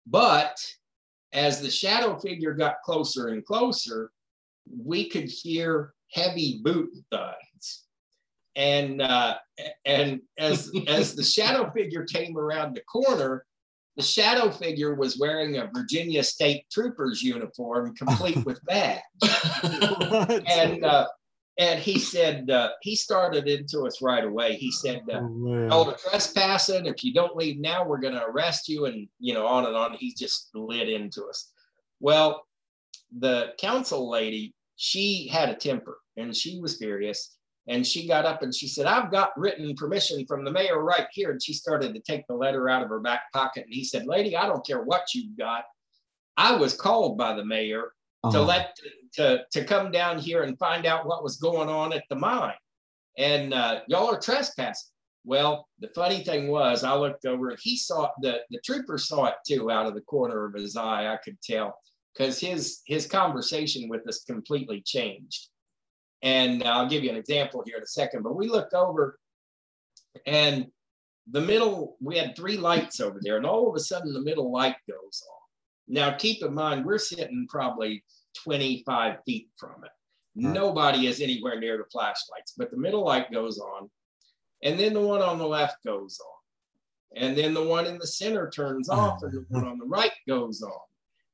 [0.06, 0.58] But
[1.34, 4.12] as the shadow figure got closer and closer,
[4.84, 7.86] we could hear heavy boot thuds.
[8.56, 9.36] And uh,
[9.86, 13.46] and as as the shadow figure came around the corner,
[13.96, 19.02] the shadow figure was wearing a Virginia State Troopers uniform, complete with badge.
[20.48, 21.08] and uh,
[21.60, 24.56] and he said uh, he started into us right away.
[24.56, 26.86] He said, uh, "Y'all are trespassing.
[26.86, 29.76] If you don't leave now, we're going to arrest you." And you know, on and
[29.76, 29.94] on.
[29.94, 31.52] He just lit into us.
[32.00, 32.48] Well,
[33.20, 37.36] the council lady, she had a temper, and she was furious.
[37.68, 41.08] And she got up and she said, "I've got written permission from the mayor right
[41.12, 43.66] here." And she started to take the letter out of her back pocket.
[43.66, 45.66] And he said, "Lady, I don't care what you've got.
[46.38, 47.92] I was called by the mayor
[48.24, 48.46] to Uh-huh.
[48.46, 48.76] let
[49.14, 52.54] to to come down here and find out what was going on at the mine,
[53.18, 54.92] and uh, y'all are trespassing.
[55.26, 59.26] Well, the funny thing was, I looked over and he saw the the trooper saw
[59.28, 61.14] it too out of the corner of his eye.
[61.14, 61.78] I could tell
[62.14, 65.50] because his his conversation with us completely changed.
[66.22, 68.24] And I'll give you an example here in a second.
[68.24, 69.18] But we looked over,
[70.26, 70.68] and
[71.32, 74.52] the middle we had three lights over there, and all of a sudden the middle
[74.52, 75.39] light goes on.
[75.90, 78.04] Now, keep in mind, we're sitting probably
[78.44, 79.92] 25 feet from it.
[80.36, 80.54] Right.
[80.54, 83.90] Nobody is anywhere near the flashlights, but the middle light goes on.
[84.64, 87.22] And then the one on the left goes on.
[87.22, 89.00] And then the one in the center turns hmm.
[89.00, 90.80] off, and the one on the right goes on.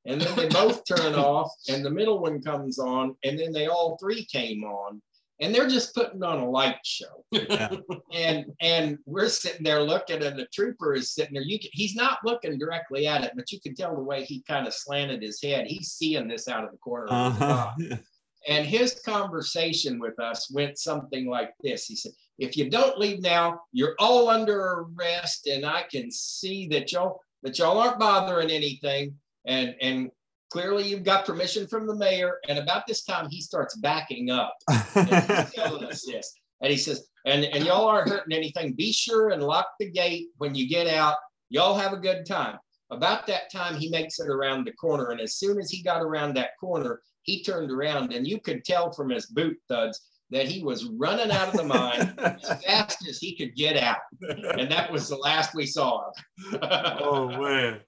[0.06, 3.68] And then they both turn off, and the middle one comes on, and then they
[3.68, 5.02] all three came on.
[5.42, 7.26] And they're just putting on a light show.
[8.14, 11.44] And and we're sitting there looking and the trooper is sitting there.
[11.44, 14.42] You can, he's not looking directly at it but you can tell the way he
[14.48, 15.68] kind of slanted his head.
[15.68, 17.72] He's seeing this out of the corner of his Uh-huh.
[17.78, 18.00] eye.
[18.48, 21.86] and his conversation with us went something like this.
[21.88, 26.68] He said if you don't leave now you're all under arrest and i can see
[26.68, 29.16] that y'all that y'all aren't bothering anything.
[29.46, 30.10] And and
[30.52, 34.56] clearly you've got permission from the mayor and about this time he starts backing up
[34.96, 36.34] and he's telling us this.
[36.62, 38.74] And he says, and, and y'all aren't hurting anything.
[38.74, 41.16] Be sure and lock the gate when you get out.
[41.50, 42.58] Y'all have a good time.
[42.92, 45.10] About that time, he makes it around the corner.
[45.10, 48.64] And as soon as he got around that corner, he turned around and you could
[48.64, 53.08] tell from his boot thuds that he was running out of the mine as fast
[53.08, 53.98] as he could get out.
[54.22, 56.14] And that was the last we saw of
[56.52, 56.60] him.
[57.02, 57.80] oh man,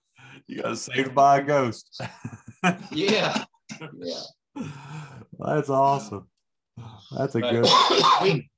[0.47, 2.01] you got saved by a ghost.
[2.91, 3.43] yeah.
[3.93, 4.63] Yeah.
[5.39, 6.27] That's awesome.
[7.15, 7.69] That's a But good.
[8.21, 8.49] we,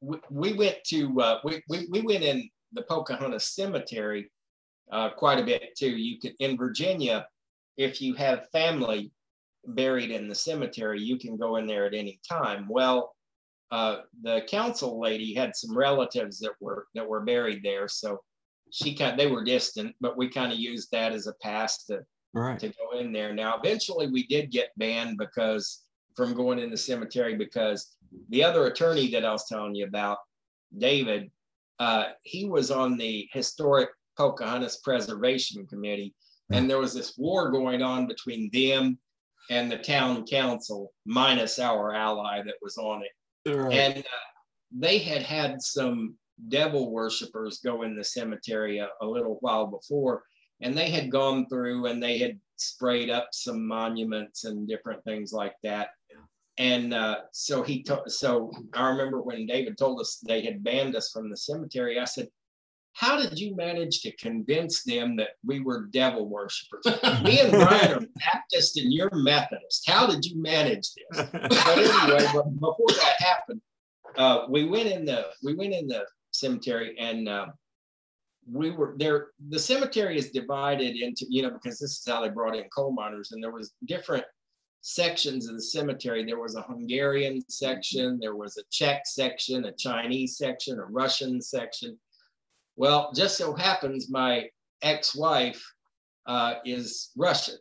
[0.00, 4.30] we we went to uh, we, we we went in the Pocahontas Cemetery
[4.92, 5.90] uh, quite a bit too.
[5.90, 7.26] You could in Virginia,
[7.76, 9.12] if you have family
[9.66, 12.66] buried in the cemetery, you can go in there at any time.
[12.68, 13.14] Well,
[13.70, 18.20] uh, the council lady had some relatives that were that were buried there, so
[18.70, 22.00] she kind they were distant, but we kind of used that as a pass to
[22.34, 22.58] Right.
[22.58, 23.32] to go in there.
[23.32, 25.84] Now, eventually, we did get banned because
[26.16, 27.96] from going in the cemetery because
[28.28, 30.18] the other attorney that I was telling you about,
[30.76, 31.30] David,
[31.78, 36.14] uh, he was on the historic Pocahontas Preservation Committee,
[36.50, 38.98] and there was this war going on between them
[39.50, 43.56] and the town council, minus our ally that was on it.
[43.56, 43.74] Right.
[43.74, 44.24] And uh,
[44.72, 46.14] they had had some
[46.48, 50.24] devil worshippers go in the cemetery a, a little while before,
[50.64, 55.32] and they had gone through and they had sprayed up some monuments and different things
[55.32, 55.90] like that.
[56.56, 60.96] And uh, so he told, so I remember when David told us they had banned
[60.96, 62.28] us from the cemetery, I said,
[62.94, 66.86] how did you manage to convince them that we were devil worshippers?
[67.24, 69.82] Me and Brian are Baptist and you're Methodist.
[69.86, 71.26] How did you manage this?
[71.32, 73.60] But anyway, but before that happened,
[74.16, 77.46] uh, we went in the we went in the cemetery and uh,
[78.50, 79.28] we were there.
[79.48, 82.92] The cemetery is divided into you know because this is how they brought in coal
[82.92, 84.24] miners, and there was different
[84.80, 86.24] sections of the cemetery.
[86.24, 91.40] There was a Hungarian section, there was a Czech section, a Chinese section, a Russian
[91.40, 91.98] section.
[92.76, 94.48] Well, just so happens my
[94.82, 95.64] ex-wife
[96.26, 97.56] uh, is Russian.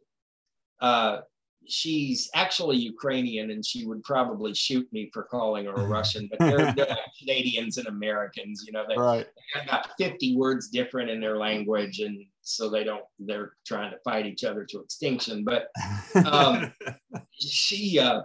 [0.82, 1.22] Uh,
[1.68, 6.30] she's actually Ukrainian, and she would probably shoot me for calling her a Russian.
[6.30, 8.86] But they're, they're Canadians and Americans, you know.
[8.88, 9.26] They, right.
[9.54, 13.04] they got about 50 words different in their language, and so they don't.
[13.20, 15.44] They're trying to fight each other to extinction.
[15.44, 15.70] But
[16.26, 16.74] um,
[17.32, 18.22] she uh,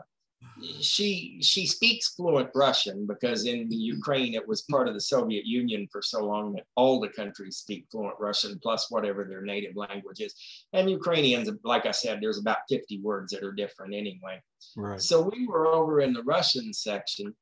[0.81, 5.45] she she speaks fluent Russian because in the Ukraine it was part of the Soviet
[5.45, 9.77] Union for so long that all the countries speak fluent Russian plus whatever their native
[9.77, 10.35] language is.
[10.73, 14.41] And Ukrainians, like I said, there's about 50 words that are different anyway.
[14.77, 15.01] right.
[15.01, 17.35] So we were over in the Russian section,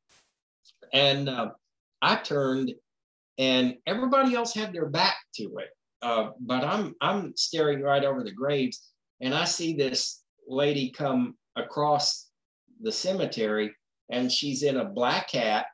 [0.93, 1.51] and uh,
[2.03, 2.73] I turned,
[3.39, 5.69] and everybody else had their back to it.
[6.03, 11.37] Uh, but I'm I'm staring right over the graves, and I see this lady come
[11.57, 12.26] across
[12.81, 13.75] the cemetery,
[14.11, 15.67] and she's in a black hat,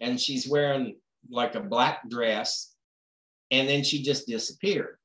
[0.00, 0.96] and she's wearing
[1.30, 2.74] like a black dress,
[3.50, 4.98] and then she just disappeared.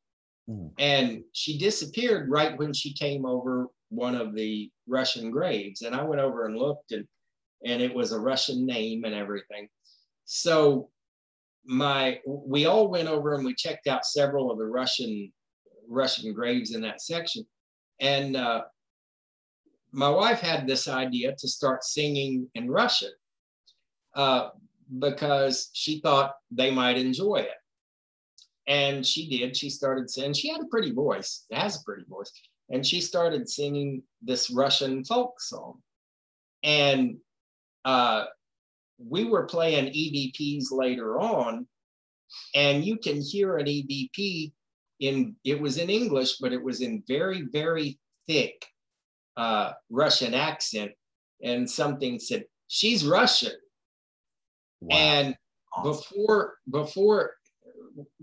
[0.47, 0.67] Hmm.
[0.79, 5.81] And she disappeared right when she came over one of the Russian graves.
[5.81, 7.05] And I went over and looked, and
[7.65, 9.67] and it was a Russian name and everything.
[10.25, 10.89] So
[11.65, 15.31] my we all went over and we checked out several of the Russian
[15.87, 17.45] Russian graves in that section.
[17.99, 18.63] And uh,
[19.91, 23.11] my wife had this idea to start singing in Russian
[24.15, 24.49] uh,
[24.99, 27.57] because she thought they might enjoy it.
[28.67, 29.57] And she did.
[29.57, 30.33] She started singing.
[30.33, 32.31] She had a pretty voice, has a pretty voice.
[32.69, 35.81] And she started singing this Russian folk song.
[36.63, 37.17] And
[37.83, 38.25] uh,
[38.97, 41.67] we were playing EVPs later on,
[42.55, 44.53] and you can hear an EVP
[44.99, 48.65] in, it was in English, but it was in very, very thick
[49.37, 50.91] uh, Russian accent.
[51.43, 53.53] And something said, She's Russian.
[54.81, 54.95] Wow.
[54.97, 55.35] And
[55.73, 55.91] Awesome.
[55.91, 57.31] before before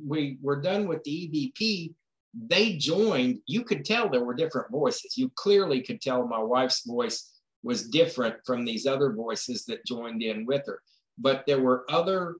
[0.06, 1.94] we were done with the EVP,
[2.34, 3.40] they joined.
[3.46, 5.16] You could tell there were different voices.
[5.16, 10.22] You clearly could tell my wife's voice was different from these other voices that joined
[10.22, 10.80] in with her.
[11.18, 12.36] But there were other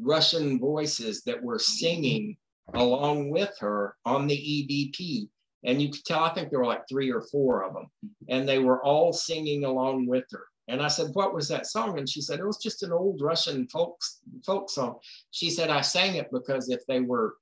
[0.00, 2.36] Russian voices that were singing
[2.74, 5.28] along with her on the EVP.
[5.64, 7.86] And you could tell, I think there were like three or four of them,
[8.28, 10.44] and they were all singing along with her.
[10.68, 11.98] And I said, What was that song?
[11.98, 13.98] And she said, It was just an old Russian folk,
[14.44, 14.98] folk song.
[15.30, 17.36] She said, I sang it because if they were,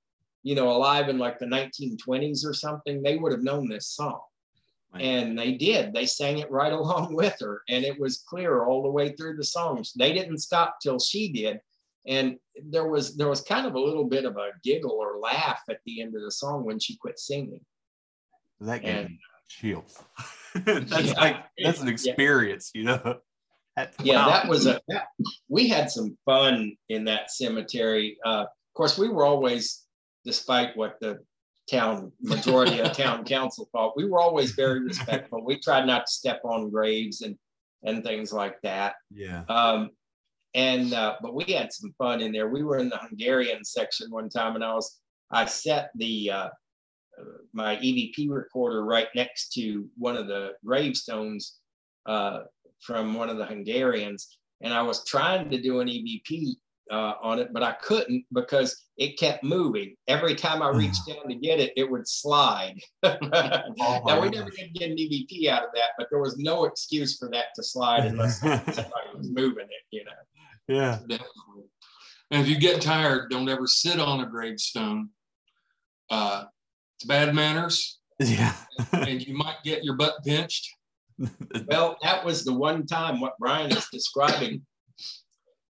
[0.44, 4.20] you know, alive in like the 1920s or something, they would have known this song.
[4.94, 5.02] Right.
[5.02, 5.92] And they did.
[5.92, 7.62] They sang it right along with her.
[7.68, 9.92] And it was clear all the way through the songs.
[9.92, 11.60] They didn't stop till she did.
[12.06, 15.62] And there was there was kind of a little bit of a giggle or laugh
[15.68, 17.60] at the end of the song when she quit singing.
[18.60, 20.02] That gave And- me chills.
[20.54, 21.12] that's Yeah.
[21.20, 21.92] like that's an Yeah.
[21.92, 23.20] experience, you know.
[24.02, 24.30] Yeah wow.
[24.30, 25.08] that was a that,
[25.50, 29.84] we had some fun in that cemetery uh, of course we were always
[30.24, 31.18] despite what the
[31.70, 36.10] town majority of town council thought we were always very respectful we tried not to
[36.12, 37.36] step on graves and
[37.84, 39.42] and things like that yeah.
[39.50, 39.90] um,
[40.54, 44.10] and uh, but we had some fun in there we were in the hungarian section
[44.10, 45.00] one time and i was
[45.32, 46.48] i set the uh,
[47.52, 51.56] my evp recorder right next to one of the gravestones
[52.06, 52.40] uh,
[52.80, 56.56] from one of the Hungarians, and I was trying to do an EVP
[56.90, 59.96] uh, on it, but I couldn't because it kept moving.
[60.08, 62.80] Every time I reached down to get it, it would slide.
[63.78, 66.64] Oh now we never did get an EVP out of that, but there was no
[66.64, 69.84] excuse for that to slide unless somebody was moving it.
[69.90, 70.12] You know.
[70.68, 70.98] yeah.
[71.00, 71.64] Definitely.
[72.30, 75.10] And if you get tired, don't ever sit on a gravestone.
[76.10, 76.44] Uh,
[76.96, 77.98] it's bad manners.
[78.18, 78.54] Yeah.
[78.92, 80.68] and you might get your butt pinched.
[81.68, 84.60] Well, that was the one time what Brian is describing.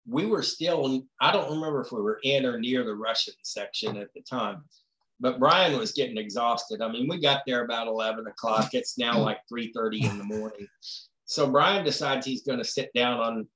[0.08, 3.98] We were still, I don't remember if we were in or near the Russian section
[3.98, 4.64] at the time,
[5.20, 6.82] but Brian was getting exhausted.
[6.82, 8.74] I mean, we got there about 11 o'clock.
[8.74, 10.68] It's now like 3.30 in the morning.
[11.26, 13.48] So Brian decides he's going to sit down on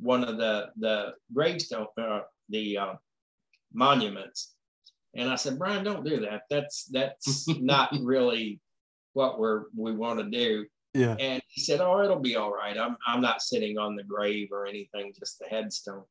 [0.00, 2.94] one of the, the gravestone, uh, the uh,
[3.72, 4.51] monuments.
[5.14, 6.42] And I said, Brian, don't do that.
[6.48, 8.60] That's, that's not really
[9.12, 10.66] what we're, we want to do.
[10.94, 11.16] Yeah.
[11.18, 12.76] And he said, Oh, it'll be all right.
[12.76, 16.04] I'm, I'm not sitting on the grave or anything, just the headstone.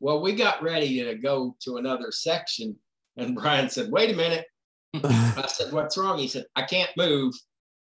[0.00, 2.76] Well, we got ready to go to another section.
[3.16, 4.46] And Brian said, Wait a minute.
[5.04, 6.18] I said, What's wrong?
[6.18, 7.34] He said, I can't move.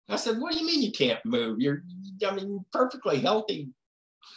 [0.09, 1.61] I said, What do you mean you can't move?
[1.61, 1.83] You're,
[2.27, 3.69] I mean, perfectly healthy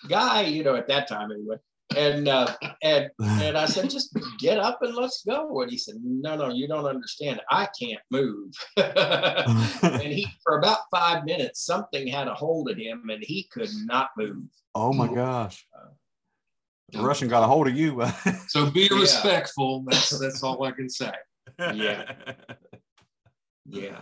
[0.07, 1.57] guy, you know, at that time anyway.
[1.95, 5.61] And uh, and and I said, just get up and let's go.
[5.61, 7.41] And he said, No, no, you don't understand.
[7.49, 8.53] I can't move.
[8.77, 13.69] and he, for about five minutes, something had a hold of him, and he could
[13.85, 14.43] not move.
[14.75, 15.65] oh my gosh.
[16.93, 18.03] The Russian got a hold of you.
[18.49, 18.99] So be Yeah.
[18.99, 19.85] respectful.
[19.87, 21.13] That's that's all I can say.
[21.57, 22.11] Yeah.
[23.65, 24.01] Yeah.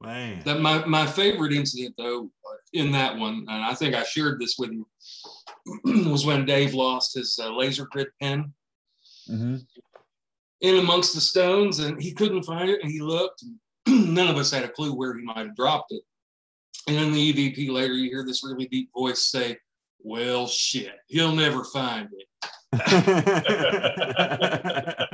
[0.00, 0.42] Man.
[0.44, 2.30] That my, my favorite incident though
[2.72, 4.86] in that one, and I think I shared this with you,
[5.84, 8.52] was when Dave lost his uh, laser grid pen
[9.26, 9.56] hmm
[10.60, 12.80] in amongst the stones, and he couldn't find it.
[12.82, 13.42] And he looked.
[13.86, 16.02] And none of us had a clue where he might have dropped it.
[16.88, 19.58] And in the EVP later, you hear this really deep voice say,
[20.02, 22.28] "Well, shit, he'll never find it."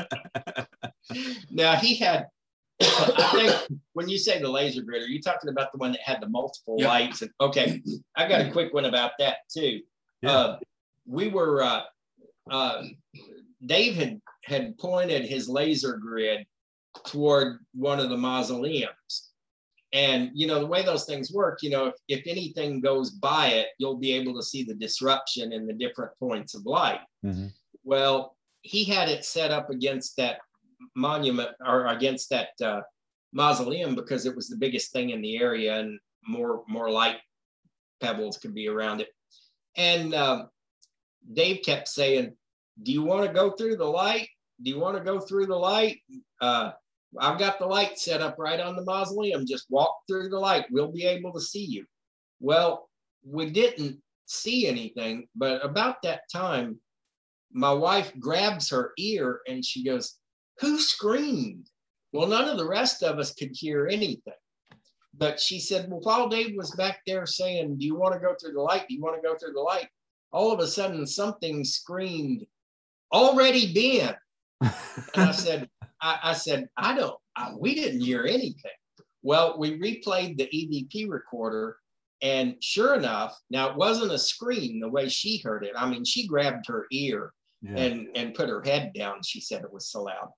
[1.50, 2.26] Now he had.
[2.80, 3.52] I think
[3.92, 6.28] when you say the laser grid, are you talking about the one that had the
[6.28, 6.88] multiple Yeah.
[6.88, 7.20] lights?
[7.22, 7.82] And okay,
[8.16, 9.80] I got a quick one about that too.
[10.22, 10.30] Yeah.
[10.30, 10.58] Uh,
[11.06, 11.82] we were uh,
[12.50, 12.82] uh,
[13.64, 16.46] Dave had had pointed his laser grid
[17.06, 19.30] toward one of the mausoleums,
[19.92, 21.62] and you know the way those things work.
[21.62, 25.52] You know, if, if anything goes by it, you'll be able to see the disruption
[25.52, 27.00] in the different points of light.
[27.24, 27.52] Mhm.
[27.82, 30.38] Well, he had it set up against that
[30.94, 32.80] monument or against that uh,
[33.32, 37.16] mausoleum because it was the biggest thing in the area and more more light
[38.00, 39.08] pebbles could be around it.
[39.76, 40.48] And um,
[41.32, 42.36] Dave kept saying,
[42.82, 44.28] "Do you want to go through the light?
[44.62, 45.98] Do you want to go through the light?
[46.40, 46.72] Uh,
[47.18, 49.46] I've got the light set up right on the mausoleum.
[49.46, 50.66] Just walk through the light.
[50.70, 51.84] We'll be able to see you."
[52.40, 52.88] Well,
[53.24, 56.80] we didn't see anything, but about that time,
[57.52, 60.18] my wife grabs her ear and she goes,
[60.60, 61.66] Who screamed?
[62.12, 64.34] Well, none of the rest of us could hear anything.
[65.20, 68.34] But she said, Well, while Dave was back there saying, Do you want to go
[68.40, 68.86] through the light?
[68.88, 69.86] Do you want to go through the light?
[70.32, 72.46] All of a sudden, something screamed,
[73.12, 74.14] Already been.
[75.14, 75.68] And I said,
[76.02, 78.72] I, I said, I don't, I, we didn't hear anything.
[79.22, 81.76] Well, we replayed the EVP recorder,
[82.22, 85.72] and sure enough, now it wasn't a scream the way she heard it.
[85.76, 87.76] I mean, she grabbed her ear Yeah.
[87.76, 89.22] and and put her head down.
[89.22, 90.30] She said it was so loud,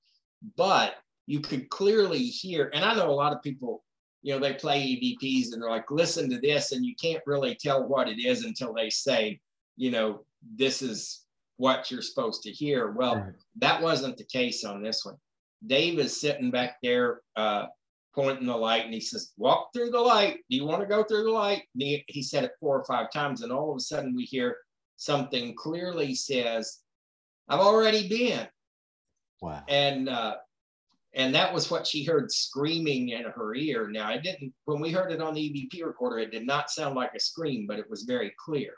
[0.57, 2.71] but you could clearly hear.
[2.75, 3.85] And I know a lot of people,
[4.23, 7.55] you know, they play EVPs and they're like, "Listen to this," and you can't really
[7.55, 9.41] tell what it is until they say,
[9.77, 10.25] you know,
[10.57, 11.25] this is
[11.57, 12.93] what you're supposed to hear.
[12.93, 13.35] Well, Right.
[13.57, 15.17] that wasn't the case on this one.
[15.67, 17.67] Dave is sitting back there, uh,
[18.15, 20.45] pointing the light, and he says, "Walk through the light.
[20.51, 22.85] Do you want to go through the light?" And he, he said it four or
[22.85, 24.59] five times, and all of a sudden we hear
[24.97, 26.81] something clearly says,
[27.49, 28.49] "I've already been,"
[29.41, 29.65] Wow.
[29.69, 30.37] and uh,
[31.15, 33.89] and that was what she heard screaming in her ear.
[33.89, 36.95] Now I didn't when we heard it on the EVP recorder, it did not sound
[36.95, 38.73] like a scream, but it was very clear.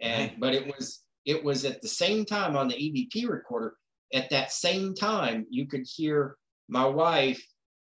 [0.00, 3.74] And but it was it was at the same time on the EVP recorder.
[4.12, 6.36] At that same time, you could hear
[6.68, 7.44] my wife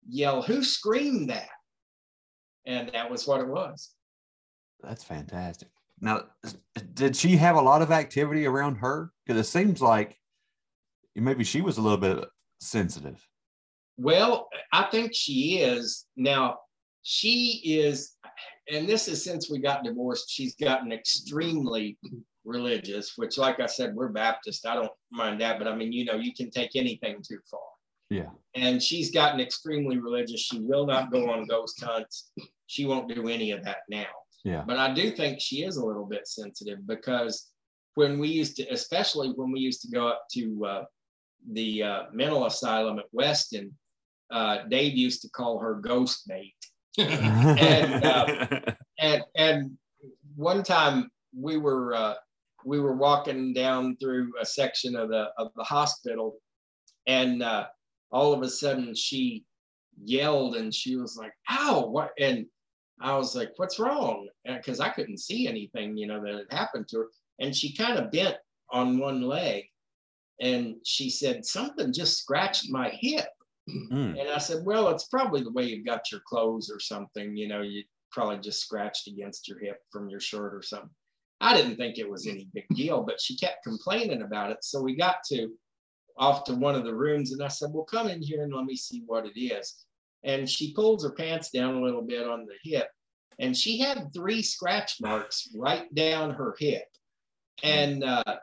[0.08, 1.48] yell, "Who screamed that?"
[2.66, 3.94] And that was what it was.
[4.82, 5.68] That's fantastic.
[6.00, 6.24] Now,
[6.94, 9.12] did she have a lot of activity around her?
[9.24, 10.18] Because it seems like
[11.14, 12.28] maybe she was a little bit
[12.60, 13.24] sensitive.
[14.02, 16.06] Well, I think she is.
[16.16, 16.58] Now,
[17.02, 18.16] she is,
[18.70, 21.98] and this is since we got divorced, she's gotten extremely
[22.44, 24.66] religious, which, like I said, we're Baptist.
[24.66, 27.60] I don't mind that, but I mean, you know, you can take anything too far.
[28.10, 28.30] Yeah.
[28.54, 30.40] And she's gotten extremely religious.
[30.40, 32.32] She will not go on ghost hunts.
[32.66, 34.06] She won't do any of that now.
[34.44, 34.64] Yeah.
[34.66, 37.52] But I do think she is a little bit sensitive because
[37.94, 40.84] when we used to, especially when we used to go up to uh,
[41.52, 43.72] the uh, mental asylum at Weston,
[44.32, 46.54] uh, Dave used to call her ghost bait.
[46.98, 48.60] And, uh,
[48.98, 49.78] And and
[50.36, 52.14] one time we were uh,
[52.64, 56.36] we were walking down through a section of the of the hospital,
[57.06, 57.66] and uh,
[58.12, 59.44] all of a sudden she
[60.04, 62.12] yelled and she was like, ow, what?
[62.18, 62.46] And
[63.00, 64.28] I was like, what's wrong?
[64.44, 67.06] Because I couldn't see anything, you know, that had happened to her.
[67.40, 68.36] And she kind of bent
[68.70, 69.64] on one leg
[70.40, 73.28] and she said, something just scratched my hip.
[73.68, 74.20] Mm.
[74.20, 77.48] And I said, well, it's probably the way you got your clothes or something, you
[77.48, 80.90] know, you probably just scratched against your hip from your shirt or something.
[81.40, 84.58] I didn't think it was any big deal, but she kept complaining about it.
[84.62, 85.48] So we got to
[86.16, 88.64] off to one of the rooms and I said, well, come in here and let
[88.64, 89.84] me see what it is.
[90.24, 92.88] And she pulls her pants down a little bit on the hip
[93.38, 96.84] and she had three scratch marks right down her hip.
[97.62, 98.36] And uh,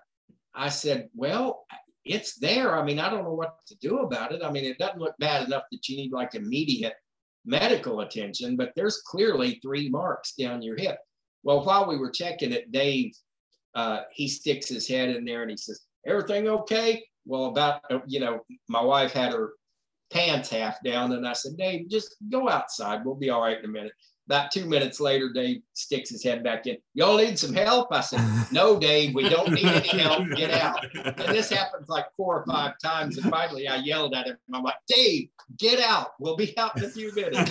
[0.53, 1.65] I said, well,
[2.05, 2.77] it's there.
[2.77, 4.41] I mean, I don't know what to do about it.
[4.43, 6.95] I mean, it doesn't look bad enough that you need like immediate
[7.45, 10.99] medical attention, but there's clearly three marks down your hip.
[11.43, 13.13] Well, while we were checking it, Dave,
[13.75, 17.03] uh, he sticks his head in there and he says, everything okay?
[17.25, 19.53] Well, about, you know, my wife had her
[20.11, 23.05] pants half down and I said, Dave, just go outside.
[23.05, 23.93] We'll be all right in a minute.
[24.29, 26.77] About two minutes later, Dave sticks his head back in.
[26.93, 27.87] Y'all need some help?
[27.91, 28.21] I said,
[28.51, 30.27] No, Dave, we don't need any help.
[30.35, 30.85] Get out.
[30.93, 33.17] And this happens like four or five times.
[33.17, 34.37] And finally, I yelled at him.
[34.53, 36.11] I'm like, Dave, get out.
[36.19, 37.49] We'll be out in a few minutes.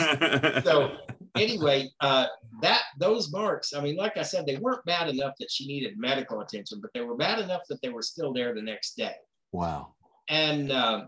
[0.65, 0.99] So,
[1.35, 2.27] anyway, uh,
[2.63, 5.99] that those marks, I mean, like I said, they weren't bad enough that she needed
[5.99, 9.15] medical attention, but they were bad enough that they were still there the next day.
[9.51, 9.95] Wow.
[10.29, 11.07] And uh,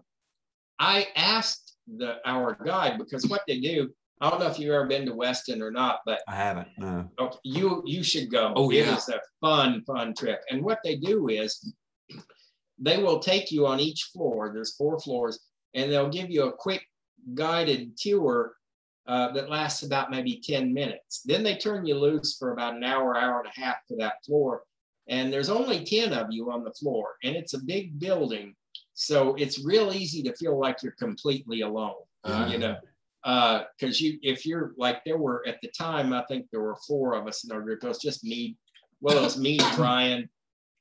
[0.81, 4.87] I asked the our guide because what they do, I don't know if you've ever
[4.87, 6.69] been to Weston or not, but I haven't.
[6.77, 7.09] No.
[7.19, 8.53] okay, you you should go.
[8.55, 8.97] Oh, yeah.
[8.97, 10.43] is a fun, fun trip.
[10.51, 11.73] And what they do is
[12.79, 14.51] they will take you on each floor.
[14.53, 15.41] There's four floors,
[15.75, 16.85] and they'll give you a quick
[17.35, 18.53] guided tour
[19.07, 21.23] uh, that lasts about maybe 10 minutes.
[21.25, 24.25] Then they turn you loose for about an hour, hour and a half to that
[24.27, 24.63] floor.
[25.09, 28.55] And there's only 10 of you on the floor, and it's a big building.
[28.93, 32.77] So it's real easy to feel like you're completely alone, Uh, you know
[33.23, 37.15] because you if you're like there were at the time i think there were four
[37.15, 37.85] of us in our group.
[37.85, 38.57] It was just me
[39.01, 40.29] well it was me brian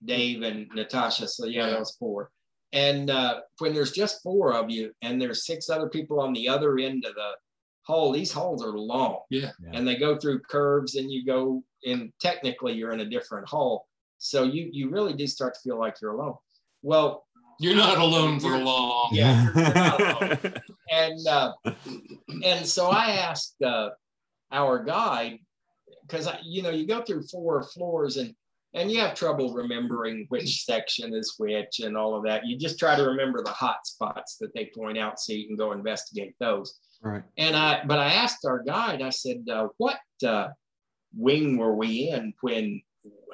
[0.06, 1.28] dave and natasha.
[1.28, 2.32] So yeah that was four.
[2.72, 6.48] And uh, when there's just four of you and there's six other people on the
[6.48, 7.32] other end of the
[7.82, 9.20] hall these halls are long.
[9.30, 9.52] Yeah.
[9.62, 9.72] Yeah.
[9.74, 13.88] and they go through curves and you go in technically you're in a different hall.
[14.18, 16.36] So you you really do start to feel like you're alone.
[16.84, 17.26] Well
[17.60, 19.10] You're not alone for long.
[19.12, 20.54] yeah you're- you're not alone
[20.92, 21.52] and uh,
[22.44, 23.90] and so I asked uh,
[24.52, 25.40] our guide
[26.04, 28.34] because you know you go through four floors and
[28.76, 32.46] and you have trouble remembering which section is which and all of that.
[32.46, 35.56] You just try to remember the hot spots that they point out so you can
[35.58, 36.80] go investigate those.
[37.02, 37.24] Right.
[37.38, 39.02] And I but I asked our guide.
[39.02, 40.50] I said, uh, "What uh,
[41.16, 42.82] wing were we in when?"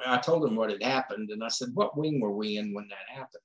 [0.06, 2.86] I told him what had happened, and I said, "What wing were we in when
[2.88, 3.42] that happened?"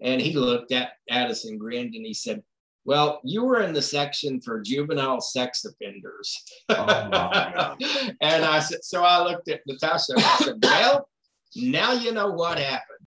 [0.00, 2.42] And he looked at, at us and grinned, and he said,
[2.84, 7.82] "Well, you were in the section for juvenile sex offenders." Oh, my God.
[8.20, 11.08] and I said, so I looked at Natasha and I said, "Well,
[11.56, 13.04] now you know what happened."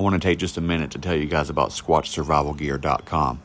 [0.00, 3.42] I want to take just a minute to tell you guys about SquatchSurvivalGear.com.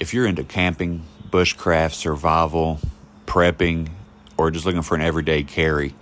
[0.00, 2.80] If you're into camping, bushcraft, survival,
[3.26, 3.90] prepping,
[4.36, 5.94] or just looking for an everyday carry,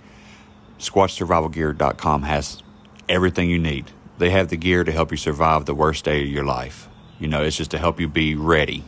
[0.79, 2.63] SquatchSurvivalGear.com has
[3.07, 3.91] everything you need.
[4.17, 6.87] They have the gear to help you survive the worst day of your life.
[7.19, 8.83] You know, it's just to help you be ready.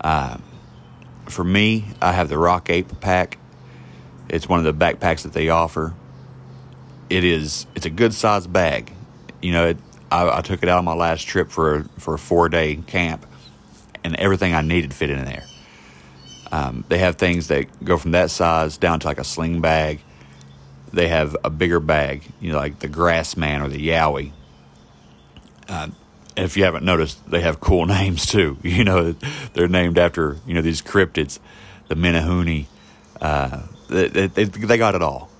[0.00, 0.38] Uh,
[1.26, 3.38] for me, I have the Rock Ape pack.
[4.28, 5.94] It's one of the backpacks that they offer
[7.10, 8.92] it is it's a good sized bag.
[9.40, 9.78] You know, it,
[10.10, 13.26] I, I took it out on my last trip for for a four day camp,
[14.04, 15.44] and everything I needed fit in there.
[16.50, 20.00] Um, they have things that go from that size down to like a sling bag.
[20.92, 24.32] They have a bigger bag, you know, like the Grassman or the Yowie.
[25.68, 25.88] Uh,
[26.36, 28.58] if you haven't noticed, they have cool names too.
[28.62, 29.12] You know,
[29.52, 31.38] they're named after you know these cryptids,
[31.88, 32.66] the Menehune.
[33.20, 35.30] Uh, they, they, they got it all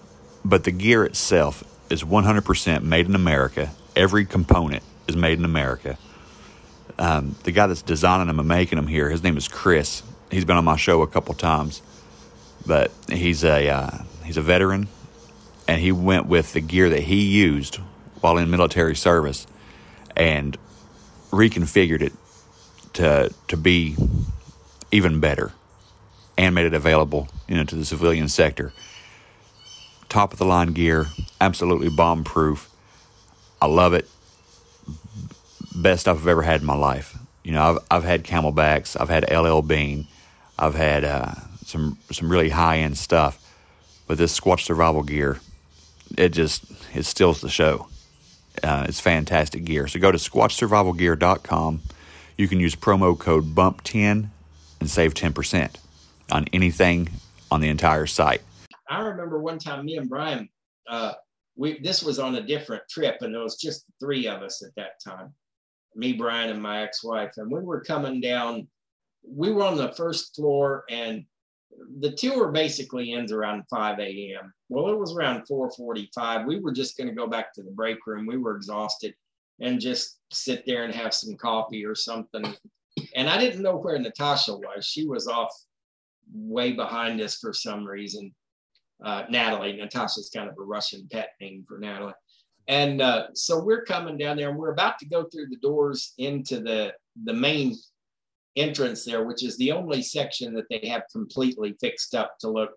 [0.44, 3.70] but the gear itself is 100% made in America.
[3.94, 5.98] Every component is made in America.
[6.98, 10.02] Um, the guy that's designing them and making them here, his name is Chris.
[10.30, 11.82] He's been on my show a couple times,
[12.66, 14.88] but he's a uh, he's a veteran,
[15.68, 17.76] and he went with the gear that he used
[18.20, 19.46] while in military service,
[20.16, 20.56] and
[21.30, 22.12] reconfigured it
[22.94, 23.94] to to be
[24.90, 25.52] even better,
[26.36, 28.72] and made it available, you know, to the civilian sector
[30.08, 31.06] top of the line gear,
[31.40, 32.70] absolutely bomb proof.
[33.60, 34.08] I love it.
[35.74, 37.16] Best I've ever had in my life.
[37.44, 40.06] You know, I've I've had CamelBaks, I've had LL Bean,
[40.58, 43.38] I've had uh, some some really high end stuff,
[44.06, 45.40] but this Squatch Survival gear,
[46.16, 47.88] it just it steals the show.
[48.62, 49.86] Uh, it's fantastic gear.
[49.86, 51.80] So go to squatchsurvivalgear.com.
[52.36, 54.28] you can use promo code BUMP10
[54.80, 55.76] and save 10%
[56.30, 57.08] on anything
[57.50, 58.42] on the entire site.
[58.88, 60.48] I remember one time me and Brian,
[60.88, 61.12] uh,
[61.56, 64.74] we this was on a different trip, and it was just three of us at
[64.76, 65.34] that time.
[65.94, 68.68] Me, Brian, and my ex-wife, and we were coming down.
[69.26, 71.24] We were on the first floor, and
[72.00, 74.52] the tour basically ends around 5 a.m.
[74.68, 76.46] Well, it was around 4:45.
[76.46, 78.26] We were just going to go back to the break room.
[78.26, 79.14] We were exhausted,
[79.60, 82.54] and just sit there and have some coffee or something.
[83.14, 84.84] And I didn't know where Natasha was.
[84.84, 85.52] She was off
[86.32, 88.34] way behind us for some reason
[89.02, 89.76] uh, Natalie.
[89.76, 92.14] Natasha's kind of a Russian pet name for Natalie.
[92.66, 96.12] And uh, so we're coming down there and we're about to go through the doors
[96.18, 96.92] into the,
[97.24, 97.74] the main
[98.58, 102.70] entrance there, which is the only section that they have completely fixed up to look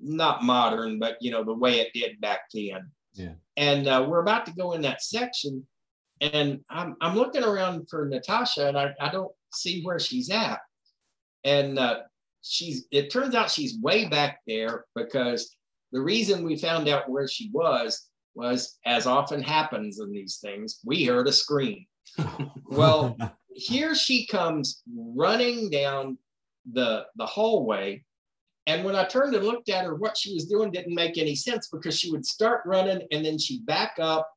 [0.00, 2.90] not modern, but you know, the way it did back then.
[3.12, 3.34] Yeah.
[3.56, 5.66] And uh, we're about to go in that section.
[6.20, 10.60] And I'm, I'm looking around for Natasha and I, I don't see where she's at.
[11.44, 12.00] And uh,
[12.44, 15.56] she's it turns out she's way back there because
[15.92, 20.80] the reason we found out where she was was as often happens in these things
[20.84, 21.86] we heard a scream
[22.68, 23.16] well
[23.54, 26.18] here she comes running down
[26.72, 28.04] the the hallway.
[28.66, 31.34] And when i turned and looked at her what she was doing didn't make any
[31.34, 34.30] sense because she would start running and then she'd back up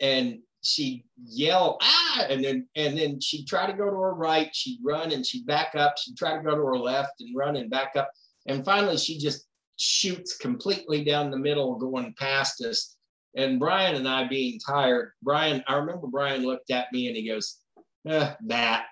[0.00, 2.26] and she'd yell ah!
[2.28, 4.54] And then and then she'd try to go to her right.
[4.54, 5.96] She'd run and she'd back up.
[5.98, 8.10] She'd try to go to her left and run and back up.
[8.46, 9.46] And finally she just
[9.76, 12.96] shoots completely down the middle going past us.
[13.34, 17.26] And brian and i being tired brian i remember brian looked at me and he
[17.26, 17.61] goes
[18.06, 18.86] eh, that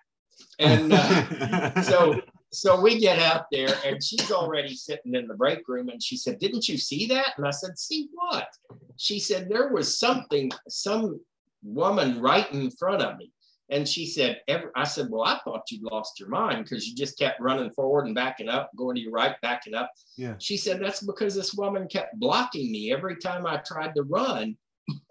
[0.58, 2.20] and uh, so
[2.52, 6.16] so we get out there and she's already sitting in the break room and she
[6.16, 8.48] said didn't you see that and i said see what
[8.96, 11.20] she said there was something some
[11.62, 13.30] woman right in front of me.
[13.68, 16.96] And she said, every, I said, well, I thought you'd lost your mind because you
[16.96, 19.90] just kept running forward and backing up, going to your right, backing up.
[20.16, 20.34] Yeah.
[20.38, 24.56] She said, that's because this woman kept blocking me every time I tried to run.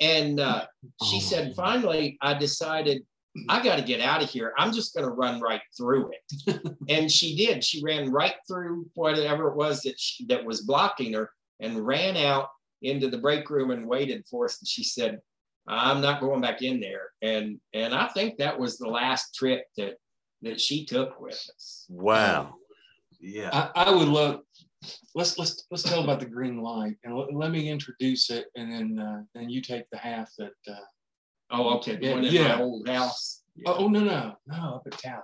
[0.01, 0.65] And uh,
[1.03, 1.19] she Oh.
[1.21, 3.03] said, finally, I decided
[3.47, 4.53] I got to get out of here.
[4.57, 6.61] I'm just going to run right through it.
[6.89, 7.63] and she did.
[7.63, 12.17] She ran right through whatever it was that she, that was blocking her and ran
[12.17, 12.49] out
[12.81, 14.59] into the break room and waited for us.
[14.59, 15.19] And she said,
[15.67, 17.09] I'm not going back in there.
[17.21, 19.95] And and I think that was the last trip that
[20.41, 21.85] that she took with us.
[21.89, 22.55] Wow.
[23.19, 23.49] Yeah.
[23.53, 24.41] I, I would love.
[25.13, 28.71] Let's let's let's tell about the green light, and let, let me introduce it, and
[28.71, 30.53] then uh, then you take the half that.
[30.67, 30.75] Uh,
[31.51, 31.95] Oh, okay.
[31.95, 32.55] The Yeah, one in yeah.
[32.55, 33.43] my old house.
[33.65, 35.21] oh, oh no no no up at town.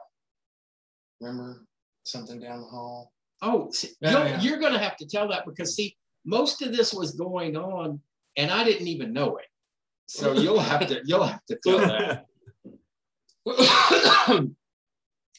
[1.21, 1.65] Remember
[2.03, 3.11] something down the hall?
[3.41, 4.41] Oh, see, Yeah, yeah.
[4.41, 5.95] you're going to have to tell that because see,
[6.25, 7.99] most of this was going on,
[8.37, 9.45] and I didn't even know it.
[10.07, 12.25] So you'll have to you'll have to tell that.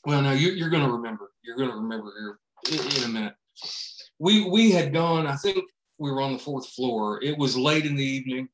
[0.05, 1.33] well, no, you, you're going to remember.
[1.43, 3.35] You're going to remember here in, in a minute.
[4.19, 5.27] We we had gone.
[5.27, 5.65] I think
[5.99, 7.23] we were on the fourth floor.
[7.23, 8.49] It was late in the evening.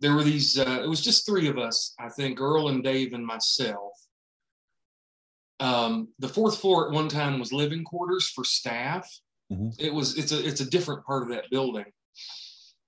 [0.00, 0.58] There were these.
[0.58, 1.94] Uh, it was just three of us.
[1.98, 3.92] I think Earl and Dave and myself.
[5.60, 9.08] Um, the fourth floor at one time was living quarters for staff.
[9.52, 9.74] Mhm.
[9.78, 10.16] It was.
[10.16, 10.46] It's a.
[10.46, 11.86] It's a different part of that building.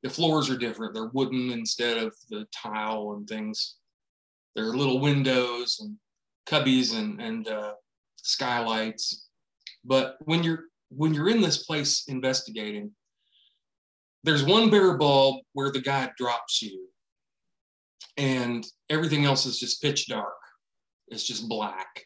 [0.02, 0.94] The floors are different.
[0.94, 3.76] They're wooden instead of the tile and things.
[4.54, 5.96] There are little windows and
[6.46, 7.74] cubbies and and uh,
[8.16, 9.26] skylights.
[9.84, 12.94] But when you're when you're in this place investigating,
[14.22, 16.88] there's one bare bulb where the guy drops you,
[18.16, 20.34] and everything else is just pitch dark.
[21.08, 22.04] It's just black.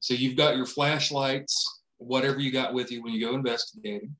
[0.00, 4.14] So you've got your flashlights, whatever you got with you when you go investigating.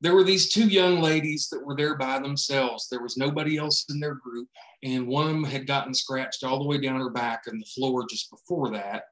[0.00, 2.88] There were these two young ladies that were there by themselves.
[2.88, 4.48] There was nobody else in their group
[4.84, 7.66] and one of them had gotten scratched all the way down her back and the
[7.66, 9.04] floor just before that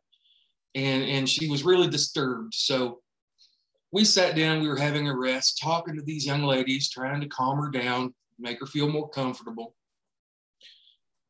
[0.74, 3.00] and and she was really disturbed so
[3.90, 7.28] we sat down we were having a rest talking to these young ladies trying to
[7.28, 9.74] calm her down make her feel more comfortable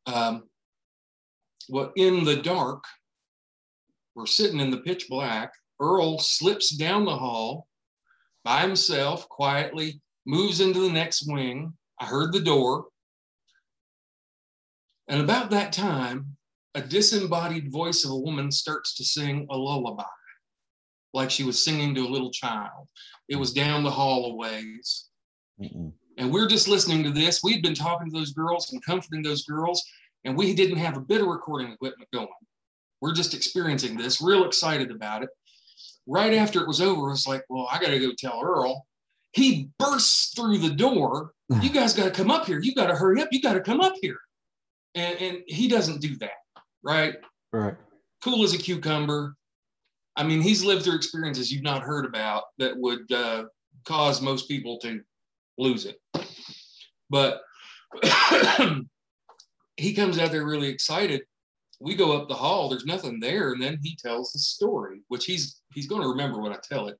[0.05, 0.43] um,
[1.69, 2.83] well in the dark
[4.15, 7.67] we're sitting in the pitch black earl slips down the hall
[8.43, 12.85] by himself quietly moves into the next wing i heard the door
[15.07, 16.37] and about that time,
[16.75, 20.03] a disembodied voice of a woman starts to sing a lullaby,
[21.13, 22.87] like she was singing to a little child.
[23.27, 25.09] It was down the hall a ways.
[25.61, 25.93] Mm-mm.
[26.17, 27.41] And we're just listening to this.
[27.43, 29.83] We'd been talking to those girls and comforting those girls,
[30.25, 32.27] and we didn't have a bit of recording equipment going.
[33.01, 35.29] We're just experiencing this, real excited about it.
[36.07, 38.85] Right after it was over, I was like, well, I got to go tell Earl.
[39.33, 41.31] He bursts through the door.
[41.61, 42.59] You guys got to come up here.
[42.59, 43.29] You got to hurry up.
[43.31, 44.19] You got to come up here.
[44.95, 46.31] And, and he doesn't do that,
[46.83, 47.15] right?
[47.51, 47.75] Right.
[48.23, 49.35] cool as a cucumber.
[50.15, 53.45] I mean, he's lived through experiences you've not heard about that would uh,
[53.85, 55.01] cause most people to
[55.57, 55.97] lose it.
[57.09, 57.41] But
[59.77, 61.23] he comes out there really excited.
[61.79, 62.69] We go up the hall.
[62.69, 66.41] There's nothing there, and then he tells the story, which he's he's going to remember
[66.41, 66.97] when I tell it.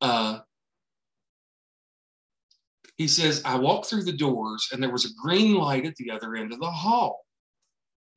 [0.00, 0.40] Uh,
[3.00, 6.10] he says, I walked through the doors and there was a green light at the
[6.10, 7.24] other end of the hall.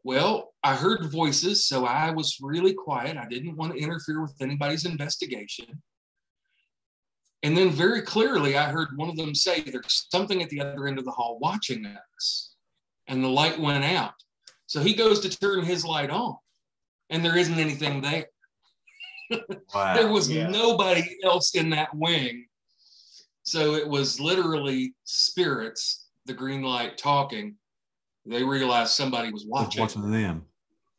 [0.04, 3.16] Well, I heard voices, so I was really quiet.
[3.16, 5.82] I didn't want to interfere with anybody's investigation.
[7.44, 10.88] And then very clearly, I heard one of them say, There's something at the other
[10.88, 12.56] end of the hall watching us.
[13.08, 14.14] And the light went out.
[14.66, 16.38] So he goes to turn his light on,
[17.10, 18.26] and there isn't anything there.
[19.74, 19.96] Wow.
[19.96, 20.48] there was Yeah.
[20.50, 22.46] nobody else in that wing.
[23.44, 27.56] So it was literally spirits, the green light talking.
[28.26, 29.82] They realized somebody was What's watching.
[29.82, 30.46] watching them?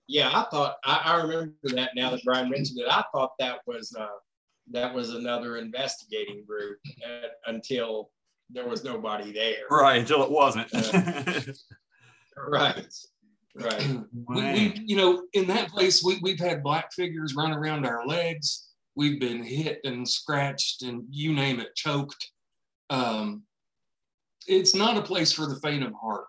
[0.08, 2.86] Yeah, I thought I, I remember that now that Brian mentioned it.
[2.90, 4.06] I thought that was uh,
[4.70, 8.10] that was another investigating group uh, until
[8.50, 9.64] there was nobody there.
[9.70, 10.70] Right, until it wasn't.
[12.36, 12.92] Right.
[13.54, 13.88] Right.
[14.28, 18.06] we, we, you know, in that place, we, we've had black figures run around our
[18.06, 18.70] legs.
[18.96, 22.30] We've been hit and scratched and you name it, choked.
[22.90, 23.42] Um,
[24.46, 26.28] it's not a place for the faint of heart.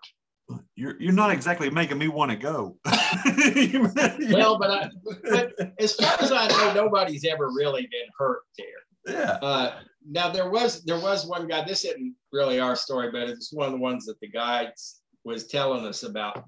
[0.74, 2.76] You're you're not exactly making me want to go.
[4.30, 4.90] Well, but I,
[5.30, 9.14] but as far as I know, nobody's ever really been hurt there.
[9.14, 9.38] yeah.
[9.42, 9.78] Uh,
[10.08, 11.64] now there was there was one guy.
[11.64, 14.72] This isn't really our story, but it's one of the ones that the guide
[15.24, 16.44] was telling us about.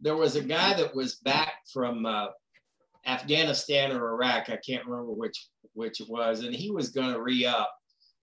[0.00, 2.28] There was a guy that was back from uh,
[3.06, 4.48] Afghanistan or Iraq.
[4.50, 7.70] I can't remember which which it was, and he was going to re up,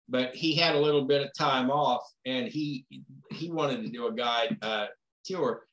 [0.07, 2.85] but he had a little bit of time off, and he
[3.31, 4.87] he wanted to do a guide uh,
[5.33, 5.63] tour.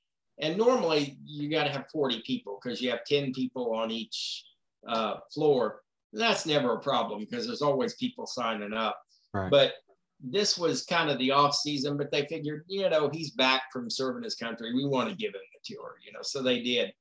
[0.40, 4.44] And normally you got to have 40 people because you have 10 people on each
[4.86, 5.80] uh, floor.
[6.12, 8.98] That's never a problem because there's always people signing up.
[9.32, 9.50] Right.
[9.50, 9.72] But
[10.20, 13.90] this was kind of the off season, but they figured, you know, he's back from
[13.90, 14.74] serving his country.
[14.74, 16.20] We want to give him the tour, you know.
[16.22, 16.92] So they did,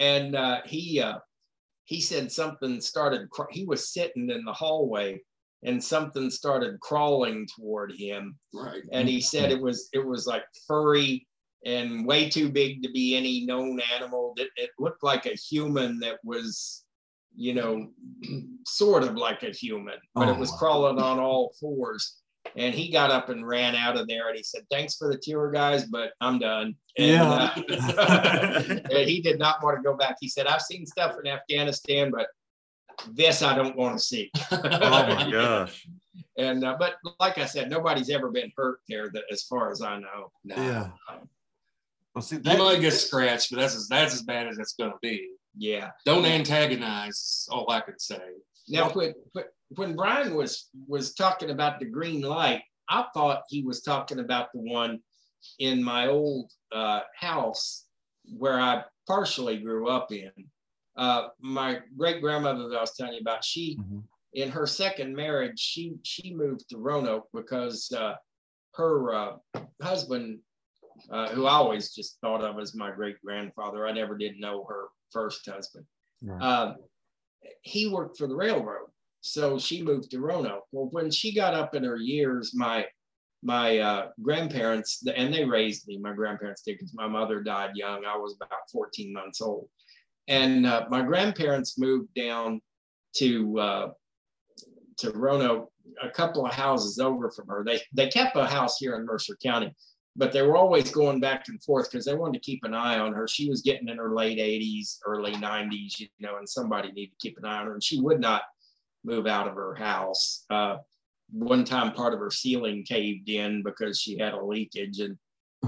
[0.00, 1.18] and uh, he uh,
[1.84, 3.30] he said something started.
[3.30, 5.20] cr- He was sitting in the hallway,
[5.62, 8.82] and something started crawling toward him, Right.
[8.90, 11.28] and he said it was it was like furry
[11.64, 14.34] and way too big to be any known animal.
[14.36, 16.84] It, it looked like a human that was,
[17.36, 17.88] you know,
[18.66, 22.16] sort of like a human, but it Oh, was crawling on all fours.
[22.56, 25.18] And he got up and ran out of there, and he said, "Thanks for the
[25.18, 27.52] tour, guys, but I'm done." And, Yeah.
[27.68, 30.16] uh, and he did not want to go back.
[30.20, 32.28] He said, "I've seen stuff in Afghanistan, but
[33.12, 35.86] this I don't want to see." Oh my gosh.
[36.38, 39.82] And uh, but like I said, nobody's ever been hurt there, that, as far as
[39.82, 40.32] I know.
[40.42, 40.88] Yeah.
[42.14, 42.58] Well, see You that.
[42.58, 45.28] might get scratched, but that's as, that's as bad as it's going to be.
[45.56, 45.90] Yeah.
[46.04, 47.46] Don't antagonize.
[47.50, 48.20] All I could say.
[48.68, 49.44] Now, when, when-
[49.76, 54.48] when Brian was was talking about the green light, I thought he was talking about
[54.52, 54.98] the one
[55.60, 57.84] in my old uh, house
[58.36, 60.32] where I partially grew up in.
[60.96, 64.02] Uh, my great grandmother that I was telling you about, she Mhm.
[64.32, 68.14] in her second marriage, she she moved to Roanoke because uh,
[68.74, 69.36] her uh,
[69.80, 70.40] husband,
[71.10, 74.64] uh, who I always just thought of as my great grandfather, I never did know
[74.68, 75.84] her first husband.
[76.22, 76.42] Right.
[76.42, 76.76] Um,
[77.62, 78.88] he worked for the railroad,
[79.20, 80.64] so she moved to Roanoke.
[80.72, 82.86] Well, when she got up in her years, my
[83.42, 85.98] my uh, grandparents and they raised me.
[85.98, 88.04] My grandparents did because my mother died young.
[88.04, 89.68] I was about 14 months old,
[90.28, 92.60] and uh, my grandparents moved down
[93.16, 93.90] to uh,
[94.98, 95.70] to Roanoke,
[96.02, 97.64] a couple of houses over from her.
[97.64, 99.74] They they kept a house here in Mercer County,
[100.16, 102.98] but they were always going back and forth because they wanted to keep an eye
[102.98, 103.28] on her.
[103.28, 107.28] She was getting in her late 80s, early 90s, you know, and somebody needed to
[107.28, 107.74] keep an eye on her.
[107.74, 108.42] And she would not
[109.04, 110.44] move out of her house.
[110.50, 110.78] Uh,
[111.32, 115.16] one time, part of her ceiling caved in because she had a leakage, and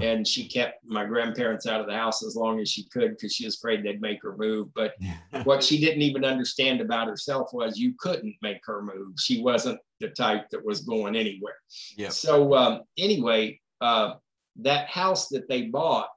[0.01, 3.33] and she kept my grandparents out of the house as long as she could because
[3.33, 4.73] she was afraid they'd make her move.
[4.73, 4.95] But
[5.43, 9.13] what she didn't even understand about herself was you couldn't make her move.
[9.19, 11.55] She wasn't the type that was going anywhere.
[11.95, 12.11] Yep.
[12.11, 14.15] So um, anyway, uh,
[14.57, 16.09] that house that they bought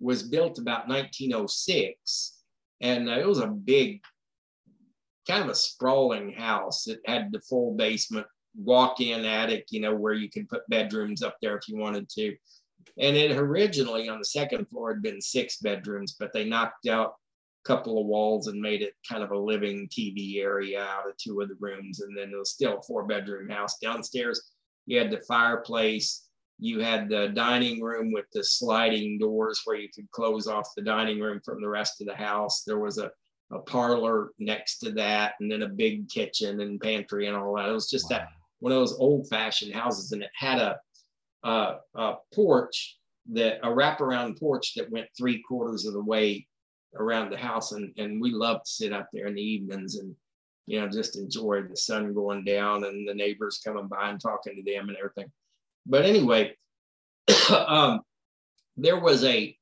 [0.00, 2.42] was built about 1906,
[2.80, 4.02] and uh, it was a big,
[5.28, 6.86] kind of a sprawling house.
[6.86, 8.26] It had the full basement,
[8.56, 12.36] walk-in attic, you know, where you could put bedrooms up there if you wanted to.
[12.98, 17.14] And it originally on the second floor had been six bedrooms, but they knocked out
[17.64, 21.16] a couple of walls and made it kind of a living TV area out of
[21.18, 22.00] two of the rooms.
[22.00, 23.78] And then it was still a four bedroom house.
[23.78, 24.50] Downstairs,
[24.86, 26.25] you had the fireplace.
[26.58, 30.82] You had the dining room with the sliding doors where you could close off the
[30.82, 32.62] dining room from the rest of the house.
[32.62, 33.10] There was a
[33.52, 37.68] a parlor next to that, and then a big kitchen and pantry and all that.
[37.68, 38.28] It was just that
[38.58, 40.78] one of those old fashioned houses, and it had a,
[41.44, 42.98] a, a porch
[43.32, 46.46] that a wraparound porch that went three quarters of the way
[46.96, 50.14] around the house, and and we loved to sit out there in the evenings and
[50.66, 54.56] you know just enjoy the sun going down and the neighbors coming by and talking
[54.56, 55.30] to them and everything.
[55.86, 56.56] But anyway,
[57.50, 58.00] um,
[58.76, 59.56] there was a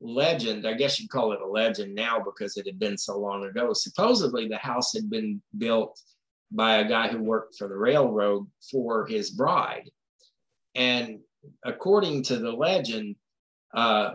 [0.00, 3.44] legend, I guess you'd call it a legend now because it had been so long
[3.44, 3.72] ago.
[3.72, 6.00] Supposedly, the house had been built
[6.50, 9.88] by a guy who worked for the railroad for his bride.
[10.74, 11.20] And
[11.64, 13.16] according to the legend,
[13.74, 14.12] uh,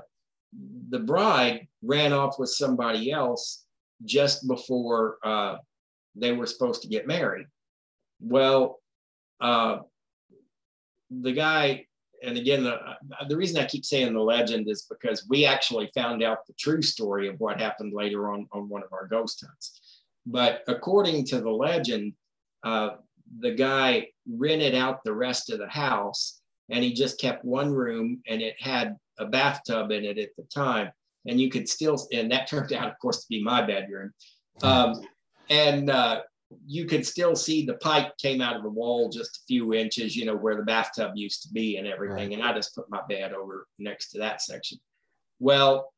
[0.90, 3.66] the bride ran off with somebody else
[4.04, 5.58] just before uh,
[6.16, 7.48] they were supposed to get married.
[8.20, 8.80] Well,
[9.40, 9.80] uh,
[11.10, 11.86] the guy
[12.24, 12.78] and again, the,
[13.28, 16.82] the reason I keep saying the legend is because we actually found out the true
[16.82, 20.02] story of what happened later on on one of our ghost hunts.
[20.26, 22.14] But according to the legend,
[22.64, 22.92] uh,
[23.40, 28.22] the guy rented out the rest of the house and he just kept one room
[28.28, 30.92] and it had a bathtub in it at the time.
[31.28, 34.14] And you could still, and that turned out, of course, to be my bedroom.
[34.64, 35.02] Um,
[35.50, 36.22] and uh,
[36.66, 40.16] you could still see the pipe came out of the wall just a few inches,
[40.16, 42.30] you know, where the bathtub used to be and everything.
[42.30, 42.34] Right.
[42.34, 44.78] And I just put my bed over next to that section.
[45.40, 45.92] Well,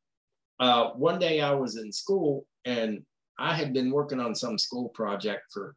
[0.58, 3.02] uh, one day I was in school and
[3.38, 5.76] I had been working on some school project for,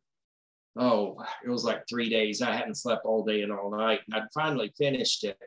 [0.78, 2.42] oh, it was like three days.
[2.42, 4.00] I hadn't slept all day and all night.
[4.08, 5.38] And I'd finally finished it.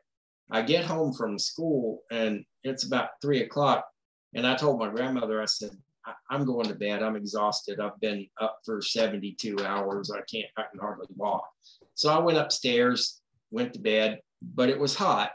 [0.51, 3.87] I get home from school and it's about three o'clock.
[4.35, 5.71] And I told my grandmother, I said,
[6.31, 7.03] I'm going to bed.
[7.03, 7.81] I'm exhausted.
[7.81, 10.11] I've been up for 72 hours.
[10.11, 11.49] I can't, I can hardly walk.
[11.95, 15.31] So I went upstairs, went to bed, but it was hot.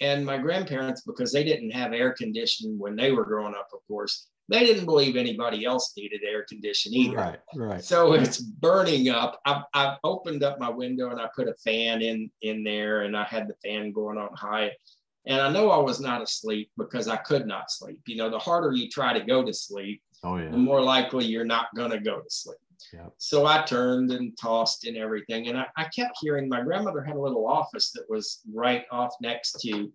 [0.00, 3.80] And my grandparents, because they didn't have air conditioning when they were growing up, of
[3.86, 7.16] course, they didn't believe anybody else needed air conditioning either.
[7.16, 7.84] Right, right.
[7.84, 9.40] So it's burning up.
[9.46, 13.16] I, I opened up my window and I put a fan in in there, and
[13.16, 14.72] I had the fan going on high.
[15.26, 18.00] And I know I was not asleep because I could not sleep.
[18.06, 20.50] You know, the harder you try to go to sleep, oh, yeah.
[20.50, 22.58] the more likely you're not going to go to sleep.
[23.18, 25.48] So I turned and tossed and everything.
[25.48, 29.14] And I, I, kept hearing my grandmother had a little office that was right off
[29.20, 29.92] next to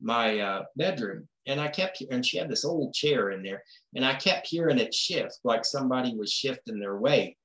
[0.00, 1.26] my uh, bedroom.
[1.46, 3.62] And I kept, and she had this old chair in there.
[3.94, 7.36] And I kept hearing it shift like somebody was shifting their weight.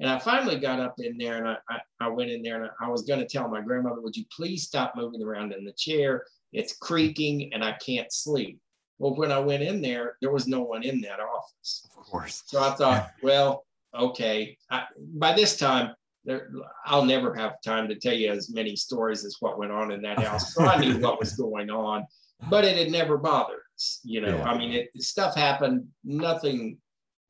[0.00, 2.70] And I finally got up in there and I, I, I went in there and
[2.80, 5.64] I, I was going to tell my grandmother, would you please stop moving around in
[5.64, 6.24] the chair?
[6.52, 8.58] It's creaking and I can't sleep.
[8.98, 11.88] Well, when I went in there, there was no one in that office.
[11.96, 12.42] Of course.
[12.46, 14.56] So I thought, well, okay.
[14.70, 15.94] I, by this time,
[16.24, 16.50] there,
[16.84, 20.02] I'll never have time to tell you as many stories as what went on in
[20.02, 20.52] that house.
[20.54, 22.04] So I knew what was going on,
[22.50, 24.00] but it had never bothered us.
[24.04, 24.44] You know, Yeah.
[24.44, 26.78] I mean, it stuff happened, nothing,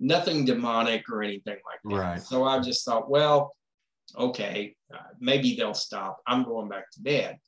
[0.00, 1.94] nothing demonic or anything like that.
[2.02, 2.22] Right.
[2.22, 3.54] So I just thought, well,
[4.16, 6.20] okay, uh, maybe they'll stop.
[6.26, 7.38] I'm going back to bed.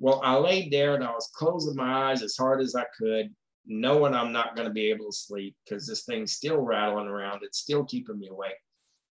[0.00, 3.34] Well, I laid there and I was closing my eyes as hard as I could,
[3.66, 7.42] knowing I'm not going to be able to sleep because this thing's still rattling around.
[7.42, 8.56] It's still keeping me awake.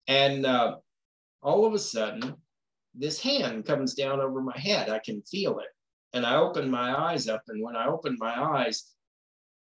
[0.08, 0.78] And uh,
[1.44, 2.36] all of a sudden,
[2.96, 4.90] this hand comes down over my head.
[4.90, 5.68] I can feel it.
[6.14, 7.44] And I opened my eyes up.
[7.50, 8.94] And when I opened my eyes,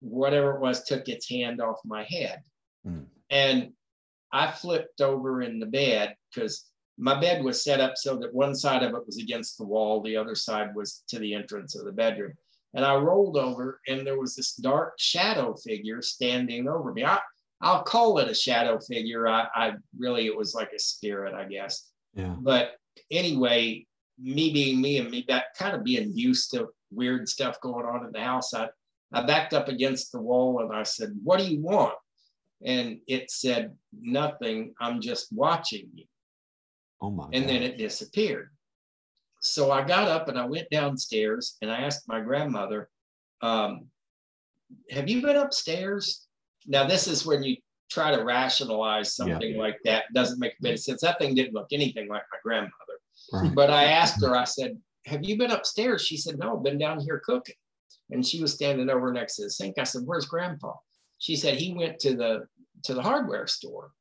[0.00, 2.42] whatever it was took its hand off my head.
[2.84, 3.04] Hmm.
[3.30, 3.72] And
[4.32, 6.64] I flipped over in the bed because
[6.96, 10.00] my bed was set up so that one side of it was against the wall,
[10.00, 12.32] the other side was to the entrance of the bedroom.
[12.74, 17.04] And I rolled over, and there was this dark shadow figure standing over me.
[17.04, 17.18] I,
[17.60, 19.28] I'll call it a shadow figure.
[19.28, 21.90] I, I really, it was like a spirit, I guess.
[22.14, 22.34] Yeah.
[22.38, 22.72] But
[23.10, 23.86] anyway,
[24.18, 28.04] me being me and me back, kind of being used to weird stuff going on
[28.06, 28.68] in the house, I,
[29.12, 31.94] I backed up against the wall and I said, What do you want?
[32.64, 34.74] And it said, Nothing.
[34.80, 36.04] I'm just watching you
[37.04, 37.28] Oh my.
[37.34, 38.50] and then it disappeared.
[39.42, 42.88] So I got up and I went downstairs and I asked my grandmother,
[43.42, 43.86] um,
[44.90, 46.26] Have you been upstairs?
[46.66, 47.56] Now, this is when you
[47.90, 49.26] try to rationalize Yeah.
[49.26, 50.04] something like that.
[50.08, 51.02] It doesn't make a bit of sense.
[51.02, 52.72] That thing didn't look anything like my grandmother.
[53.32, 53.54] Right.
[53.54, 56.00] But I asked her, I said, Have you been upstairs?
[56.06, 57.54] She said, No, I've been down here cooking.
[58.10, 59.76] And she was standing over next to the sink.
[59.78, 60.72] I said, Where's grandpa?
[61.18, 62.46] She said, He went to the
[62.84, 63.92] to the hardware store.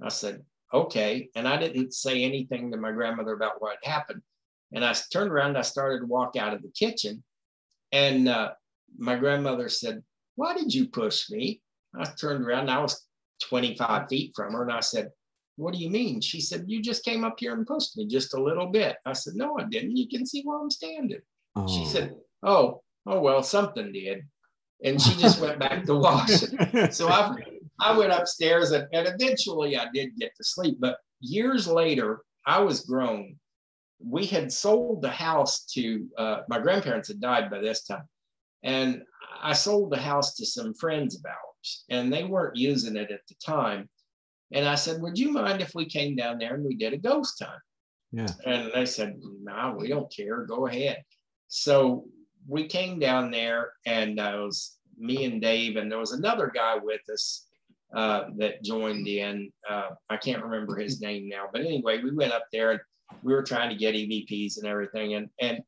[0.00, 1.28] I said, okay.
[1.34, 4.22] And I didn't say anything to my grandmother about what had happened.
[4.72, 7.22] And I turned around, I started to walk out of the kitchen.
[7.92, 8.50] And uh,
[8.98, 10.02] my grandmother said,
[10.36, 11.60] Why did you push me?
[11.98, 13.04] I turned around, and I was
[13.48, 14.62] 25 feet from her.
[14.62, 15.10] And I said,
[15.56, 16.20] What do you mean?
[16.20, 18.96] She said, You just came up here and pushed me just a little bit.
[19.04, 19.96] I said, No, I didn't.
[19.96, 21.20] You can see where I'm standing.
[21.68, 21.88] She Oh.
[21.88, 22.14] said,
[22.44, 24.20] Oh, oh, well, something did.
[24.84, 26.56] And she just went back to washing.
[26.92, 27.34] So I,
[27.80, 30.78] I went upstairs and, and eventually I did get to sleep.
[30.80, 33.36] But years later, I was grown.
[33.98, 38.08] We had sold the house to uh, my grandparents had died by this time,
[38.62, 39.02] and
[39.42, 43.20] I sold the house to some friends of ours, and they weren't using it at
[43.28, 43.88] the time.
[44.52, 46.98] And I said, "Would you mind if we came down there and we did a
[46.98, 47.60] ghost hunt?"
[48.12, 48.28] Yeah.
[48.46, 50.44] And they said, "No, nah, we don't care.
[50.44, 51.02] Go ahead."
[51.48, 52.06] So
[52.48, 56.50] we came down there, and uh, it was me and Dave, and there was another
[56.54, 57.49] guy with us
[57.94, 59.50] uh, that joined in.
[59.68, 62.80] Uh, I can't remember his name now, but anyway, we went up there and
[63.22, 65.60] we were trying to get EVPs and everything, and and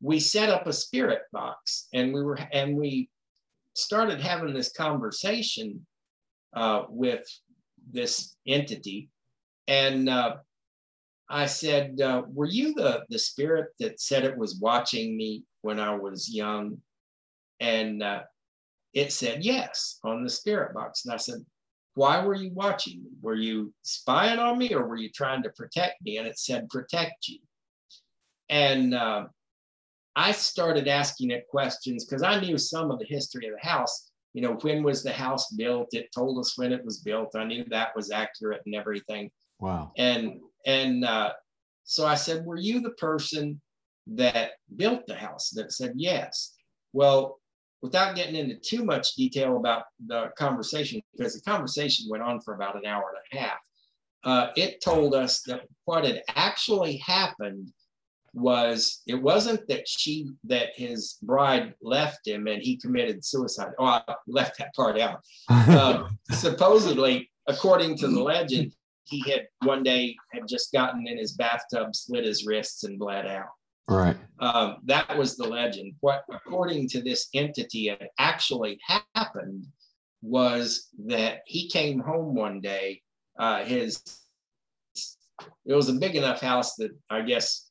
[0.00, 3.08] we set up a spirit box, and we were and we
[3.74, 5.86] started having this conversation
[6.54, 7.24] uh, with
[7.90, 9.08] this entity,
[9.68, 10.36] and uh,
[11.28, 15.78] I said, uh, "Were you the the spirit that said it was watching me when
[15.78, 16.78] I was young?"
[17.60, 18.02] And
[18.92, 21.04] it said yes on the spirit box.
[21.04, 21.44] And I said,
[21.94, 23.10] Why were you watching me?
[23.20, 26.18] Were you spying on me or were you trying to protect me?
[26.18, 27.38] And it said, Protect you.
[28.48, 29.26] And uh,
[30.14, 34.10] I started asking it questions because I knew some of the history of the house.
[34.34, 35.88] You know, when was the house built?
[35.92, 37.34] It told us when it was built.
[37.34, 39.30] I knew that was accurate and everything.
[39.58, 39.92] Wow.
[39.96, 41.32] And and uh,
[41.84, 43.60] so I said, "Were you the person
[44.06, 46.54] that built the house?" That said, "Yes."
[46.94, 47.40] Well,
[47.82, 52.54] without getting into too much detail about the conversation, because the conversation went on for
[52.54, 53.58] about an hour and a half,
[54.24, 57.72] uh, it told us that what had actually happened
[58.34, 63.72] was it wasn't that she that his bride left him and he committed suicide.
[63.78, 65.20] Oh, I left that part out.
[65.50, 68.72] Uh, supposedly, according to the legend,
[69.04, 73.26] he had one day had just gotten in his bathtub, slit his wrists, and bled
[73.26, 73.48] out.
[73.88, 74.16] Right.
[74.38, 75.94] Um, that was the legend.
[76.00, 78.78] What, according to this entity, had actually
[79.14, 79.66] happened
[80.22, 83.02] was that he came home one day.
[83.38, 84.02] Uh, his
[85.64, 87.70] it was a big enough house that I guess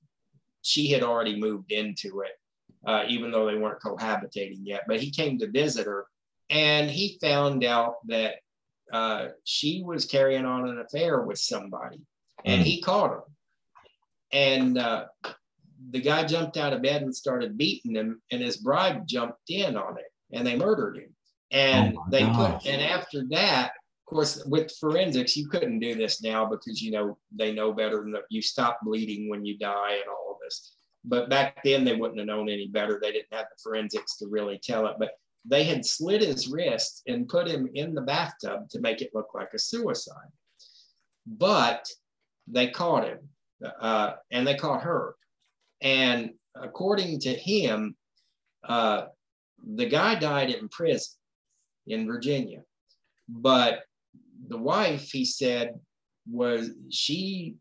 [0.62, 2.32] she had already moved into it,
[2.86, 4.84] uh, even though they weren't cohabitating yet.
[4.88, 6.06] But he came to visit her,
[6.50, 8.36] and he found out that
[8.92, 12.02] uh, she was carrying on an affair with somebody,
[12.46, 13.24] and he caught her.
[14.34, 15.06] And uh,
[15.92, 19.76] the guy jumped out of bed and started beating him, and his bride jumped in
[19.76, 21.16] on it, and they murdered him.
[21.52, 22.64] And Oh they gosh.
[22.64, 26.92] put, and after that, of course, with forensics, you couldn't do this now because you
[26.92, 30.74] know they know better than you stop bleeding when you die and all of this.
[31.04, 33.00] But back then, they wouldn't have known any better.
[33.02, 34.96] They didn't have the forensics to really tell it.
[35.00, 35.12] But
[35.46, 39.30] they had slit his wrist and put him in the bathtub to make it look
[39.34, 40.30] like a suicide.
[41.26, 41.86] But
[42.48, 43.20] they caught him,
[43.80, 45.16] uh, and they caught her.
[45.82, 47.96] And according to him,
[48.68, 49.06] uh,
[49.76, 51.18] the guy died in prison
[51.88, 52.62] in Virginia.
[53.28, 53.84] But
[54.48, 55.80] the wife, he said,
[56.30, 57.56] was she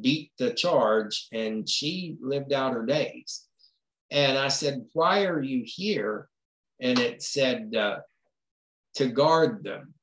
[0.00, 3.46] beat the charge and she lived out her days.
[4.10, 6.28] And I said, Why are you here?
[6.80, 7.98] And it said, uh,
[8.96, 9.94] To guard them.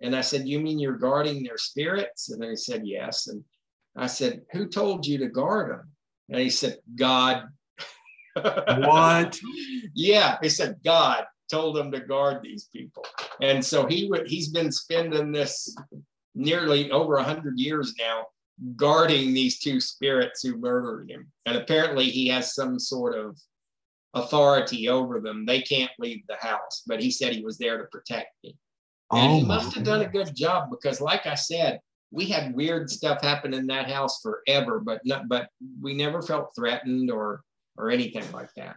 [0.00, 2.30] And I said, You mean you're guarding their spirits?
[2.30, 3.26] And they said, Yes.
[3.26, 3.44] And
[3.96, 5.89] I said, Who told you to guard them?
[6.30, 7.48] And he said, God.
[8.36, 9.38] What?
[9.92, 13.04] yeah, he said, God told him to guard these people.
[13.42, 15.74] And so he would he's been spending this
[16.34, 18.26] nearly over a hundred years now
[18.76, 21.26] guarding these two spirits who murdered him.
[21.46, 23.36] And apparently he has some sort of
[24.14, 25.46] authority over them.
[25.46, 28.56] They can't leave the house, but he said he was there to protect me.
[29.12, 32.54] And Oh he must have done a good job because, like I said, we had
[32.54, 35.48] weird stuff happen in that house forever, but not, but
[35.80, 37.42] we never felt threatened or
[37.76, 38.76] or anything like that.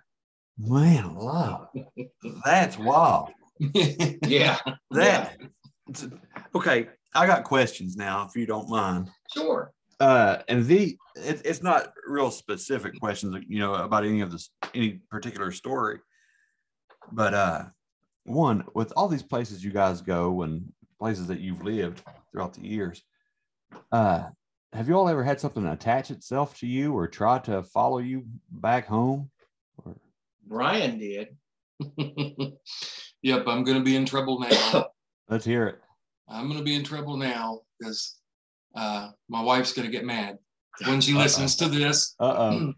[0.57, 1.67] Man, alive.
[2.45, 3.29] That's wild.
[4.25, 4.57] Yeah,
[4.91, 5.37] That
[5.89, 6.07] it's-
[6.55, 6.89] okay.
[7.15, 9.09] I got questions now, if you don't mind.
[9.33, 9.71] sure.
[9.99, 14.49] Uh, and the it, it's not real specific questions, you know, about any of this
[14.73, 15.99] any particular story.
[17.11, 17.65] But uh,
[18.25, 22.65] one with all these places you guys go and places that you've lived throughout the
[22.67, 23.03] years,
[23.91, 24.23] uh,
[24.73, 28.25] have you all ever had something attach itself to you or try to follow you
[28.51, 29.29] back home?
[29.85, 29.95] Or
[30.47, 31.29] Brian did.
[33.21, 34.87] yep, I'm going to be in trouble now.
[35.29, 35.79] let's hear it.
[36.27, 38.19] I'm going to be in trouble now because
[38.75, 40.37] uh, my wife's going to get mad
[40.87, 42.15] when she listens to this.
[42.19, 42.73] Uh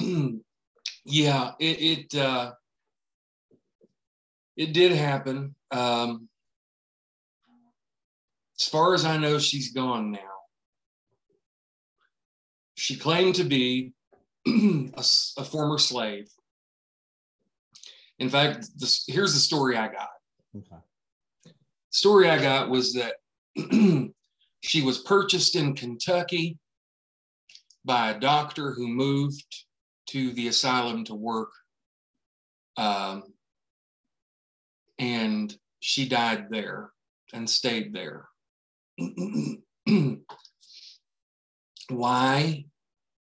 [0.00, 0.38] oh.
[1.04, 2.52] yeah, it it uh,
[4.56, 5.54] it did happen.
[5.70, 6.28] Um,
[8.58, 10.18] as far as I know, she's gone now.
[12.74, 13.92] She claimed to be
[14.46, 16.28] a former slave.
[18.18, 20.08] In fact, this, here's the story I got.
[20.56, 20.82] Okay.
[21.90, 23.14] story I got was that
[24.60, 26.58] she was purchased in Kentucky
[27.84, 29.64] by a doctor who moved
[30.10, 31.50] to the asylum to work.
[32.76, 33.24] Um,
[34.98, 36.92] and she died there
[37.32, 38.28] and stayed there.
[41.88, 42.64] Why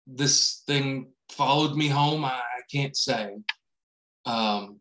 [0.07, 3.37] this thing followed me home, I, I can't say.
[4.25, 4.79] Um,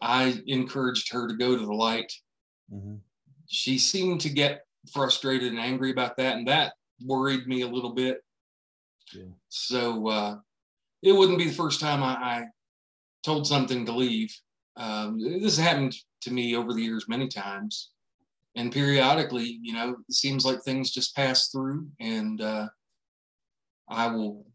[0.00, 2.12] I encouraged her to go to the light.
[2.72, 3.00] Mhm.
[3.48, 4.62] She seemed to get
[4.92, 6.74] frustrated and angry about that, and that
[7.04, 8.22] worried me a little bit.
[9.12, 9.24] Yeah.
[9.48, 10.38] So uh,
[11.02, 12.46] it wouldn't be the first time I, I
[13.22, 14.34] told something to leave.
[14.76, 17.90] Um, this happened to me over the years many times,
[18.56, 22.68] and periodically, you know, it seems like things just pass through, and uh,
[23.88, 24.46] I will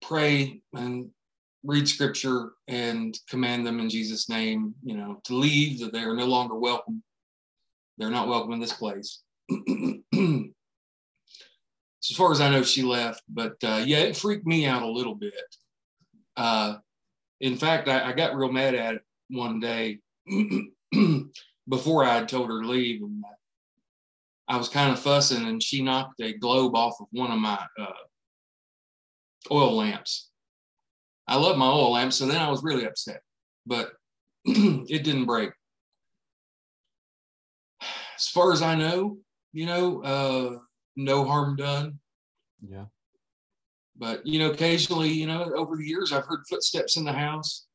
[0.00, 1.10] pray and
[1.64, 6.14] read scripture and command them in Jesus' name, you know, to leave, that they are
[6.14, 7.02] no longer welcome.
[7.98, 9.22] They're not welcome in this place.
[9.50, 10.46] as
[12.16, 15.14] far as I know, she left, but uh, yeah, it freaked me out a little
[15.16, 15.34] bit.
[16.36, 16.76] Uh,
[17.40, 19.98] in fact, I, I got real mad at it one day
[21.68, 23.02] before I had told her to leave.
[23.02, 23.24] And
[24.48, 27.58] I was kind of fussing, and she knocked a globe off of one of my
[27.78, 27.92] uh,
[29.50, 30.30] oil lamps.
[31.26, 33.22] I love my oil lamps, so then I was really upset,
[33.64, 33.92] but
[34.44, 35.50] it didn't break.
[37.80, 39.18] As far as I know,
[39.52, 40.58] you know, uh,
[40.96, 41.98] no harm done.
[42.60, 42.86] Yeah.
[43.96, 47.66] But you know, occasionally, you know, over the years, I've heard footsteps in the house,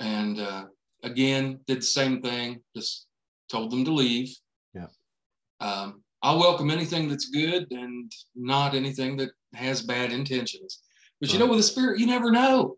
[0.00, 0.64] and uh,
[1.04, 2.60] again, did the same thing.
[2.74, 3.06] Just
[3.48, 4.34] told them to leave.
[4.74, 4.86] Yeah.
[5.60, 10.80] Um, I'll welcome anything that's good and not anything that has bad intentions.
[11.20, 12.76] But you know, with the spirit, you never know.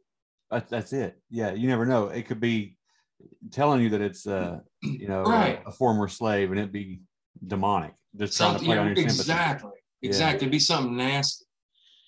[0.50, 1.18] That's that's it.
[1.30, 2.08] Yeah, you never know.
[2.08, 2.76] It could be
[3.50, 5.62] telling you that it's uh you know Right.
[5.66, 7.00] a, former slave and it'd be
[7.46, 9.70] demonic, just trying to play on your exactly,
[10.00, 10.08] Yeah.
[10.08, 10.36] exactly.
[10.46, 11.46] It'd be something nasty.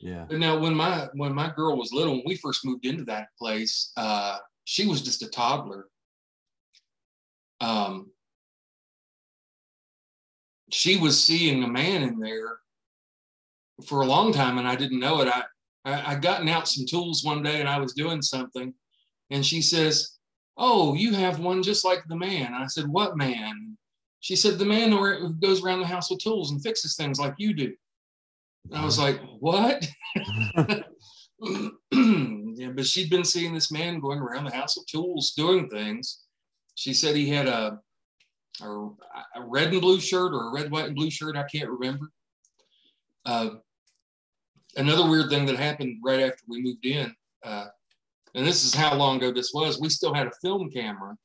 [0.01, 0.27] Yeah.
[0.29, 3.29] But now, when my when my girl was little, when we first moved into that
[3.39, 5.87] place, uh, she was just a toddler.
[7.61, 8.11] Um,
[10.71, 12.59] she was seeing a man in there
[13.87, 15.29] for a long time, and I didn't know it.
[15.29, 15.43] I
[15.85, 18.75] I, I gotten out some tools one day, and I was doing something,
[19.31, 20.19] and she says,
[20.57, 23.77] "Oh, you have one just like the man." I said, "What man?"
[24.21, 27.19] She said, "The man who who goes around the house with tools and fixes things
[27.19, 27.75] like you do."
[28.71, 29.89] And I was like, "What?"
[31.93, 36.25] yeah, but she'd been seeing this man going around the house with tools, doing things.
[36.79, 37.81] She said he had a,
[38.63, 38.67] a,
[39.35, 41.37] a red and blue shirt or a red, white, and blue shirt.
[41.37, 42.09] I can't remember.
[43.27, 43.49] Uh,
[44.77, 47.13] another weird thing that happened right after we moved in,
[47.45, 47.67] uh,
[48.37, 49.81] and this is how long ago this was.
[49.81, 51.17] We still had a film camera,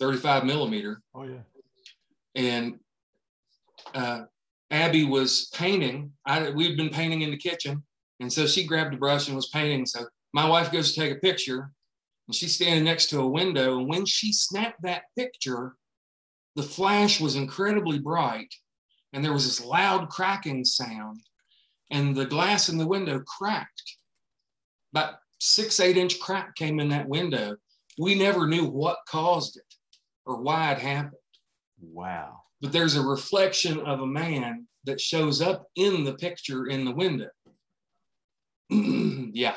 [0.00, 1.42] 35 millimeter, Oh yeah.
[2.34, 2.78] and
[3.94, 4.22] uh,
[4.70, 6.10] Abby was painting.
[6.24, 7.82] I we'd been painting in the kitchen,
[8.20, 9.84] and so she grabbed a brush and was painting.
[9.84, 11.70] So my wife goes to take a picture,
[12.26, 13.78] and she's standing next to a window.
[13.78, 15.74] And when she snapped that picture,
[16.56, 18.52] the flash was incredibly bright,
[19.12, 21.20] and there was this loud cracking sound,
[21.90, 23.96] and the glass in the window cracked.
[24.92, 27.56] About six, eight inch crack came in that window.
[27.98, 29.74] We never knew what caused it
[30.26, 31.12] or why it happened
[31.80, 32.40] Wow.
[32.60, 36.92] but there's a reflection of a man that shows up in the picture in the
[36.94, 37.28] window.
[38.70, 39.56] yeah.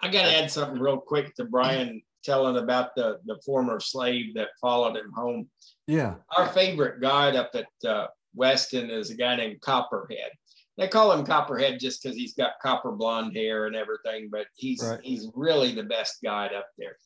[0.00, 4.34] I got to add something real quick to Brian telling about the, the former slave
[4.34, 5.48] that followed him home.
[5.86, 6.14] Yeah.
[6.36, 10.30] Our favorite guide up at uh, Weston is a guy named Copperhead.
[10.76, 14.80] They call him Copperhead just because he's got copper blonde hair and everything, but he's
[14.80, 15.00] Right.
[15.02, 16.98] he's really the best guide up there.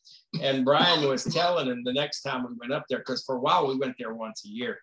[0.43, 3.41] And Brian was telling him the next time we went up there, because for a
[3.41, 4.79] while we went there once a year.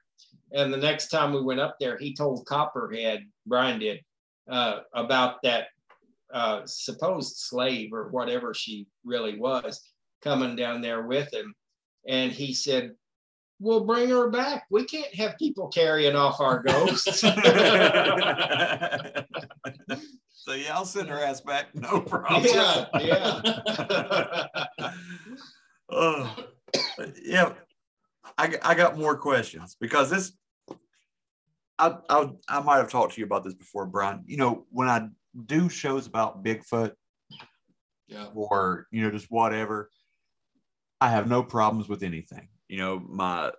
[0.53, 3.99] And the next time we went up there, he told Copperhead, Brian did,
[4.49, 5.67] uh, about that
[6.33, 9.81] uh, supposed slave or whatever she really was
[10.23, 11.53] coming down there with him.
[12.07, 12.93] And he said,
[13.61, 14.63] We'll bring her back.
[14.71, 17.19] We can't have people carrying off our ghosts.
[17.19, 17.33] so
[20.53, 21.67] yeah, I'll send her ass back.
[21.75, 22.45] No problem.
[22.45, 24.91] yeah, yeah.
[25.89, 26.35] Oh,
[27.21, 27.53] yeah.
[28.37, 30.31] I, I got more questions because this,
[31.77, 34.23] I, I, I might have talked to you about this before, Brian.
[34.25, 35.09] You know, when I
[35.45, 36.93] do shows about Bigfoot
[38.07, 38.27] Yeah.
[38.33, 39.89] or, you know, just whatever,
[41.01, 42.49] I have no problems with anything.
[42.67, 43.51] You know, my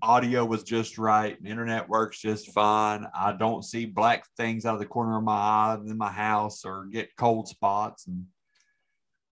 [0.00, 3.06] audio was just right, the internet works just fine.
[3.14, 6.64] I don't see black things out of the corner of my eye in my house
[6.64, 8.06] or get cold spots.
[8.06, 8.26] And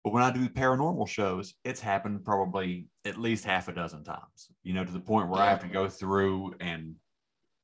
[0.03, 4.51] But when I do paranormal shows, it's happened probably at least half a dozen times,
[4.63, 6.95] you know, to the point where I have to go through and,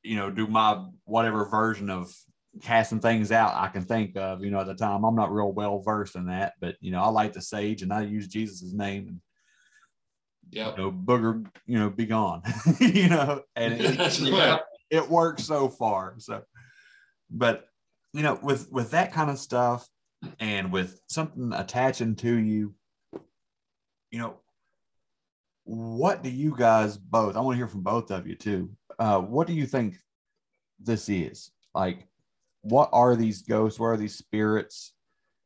[0.04, 2.14] you know, do my whatever version of
[2.62, 5.04] casting things out I can think of, you know, at the time.
[5.04, 7.92] I'm not real well versed in that, but, you know, I like the sage and
[7.92, 9.22] I use Jesus's name and,
[10.52, 10.72] Yeah.
[10.72, 12.42] you know, booger, you know, be gone,
[12.80, 14.50] you know, and it, Yeah.
[14.52, 14.62] right.
[14.90, 16.16] it works so far.
[16.20, 16.44] So,
[17.30, 17.66] but
[18.14, 19.88] you know, with with that kind of stuff,
[20.40, 22.74] and with something attaching to you,
[24.12, 24.38] you know,
[25.66, 27.36] what do you guys both?
[27.36, 28.70] I want to hear from both of you too.
[28.98, 29.96] Uh, what do you think
[30.80, 32.08] this is like?
[32.66, 33.80] What are these ghosts?
[33.80, 34.94] What are these spirits?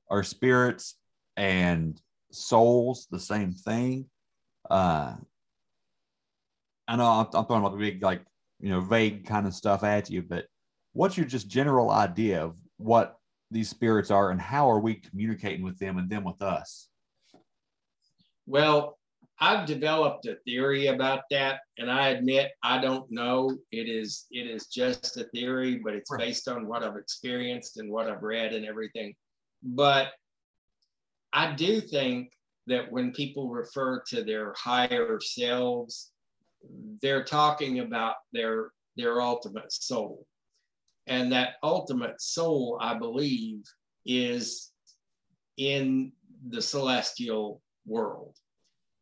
[0.09, 0.95] Are spirits
[1.35, 2.01] and
[2.31, 4.05] souls the same thing?
[4.69, 5.15] Uh,
[6.87, 8.21] I know I'm, I'm about the big, like,
[8.61, 10.45] you know, vague kind of stuff at you, but
[10.93, 13.17] what's your just general idea of what
[13.51, 16.87] these spirits are and how are we communicating with them and them with us?
[18.45, 18.98] Well,
[19.41, 23.57] I've developed a theory about that, and I admit I don't know.
[23.71, 27.89] It is it is just a theory, but it's based on what I've experienced and
[27.89, 29.15] what I've read and everything.
[29.63, 30.09] But
[31.31, 32.31] I do think
[32.67, 36.11] that when people refer to their higher selves,
[37.01, 40.25] they're talking about their their ultimate soul.
[41.07, 43.63] And that ultimate soul, I believe,
[44.05, 44.71] is
[45.57, 46.11] in
[46.49, 48.35] the celestial world.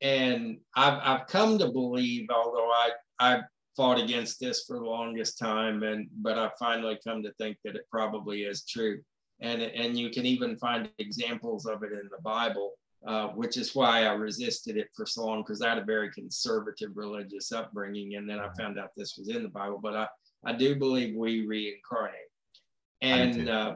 [0.02, 3.42] And I've, I've come to believe, although I, I
[3.76, 7.76] fought against this for the longest time, and but I finally come to think that
[7.76, 9.02] it probably is true.
[9.40, 12.72] And, and you can even find examples of it in the Bible,
[13.08, 16.12] uh, which is why I resisted it for so long because I had a very
[16.12, 18.16] conservative religious upbringing.
[18.16, 20.08] And then I found out this was in the Bible, but I,
[20.44, 22.16] I do believe we reincarnate.
[23.04, 23.52] I do And too.
[23.52, 23.76] uh,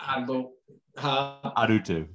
[0.00, 0.48] I, be-
[0.98, 1.52] huh?
[1.56, 2.08] I do too.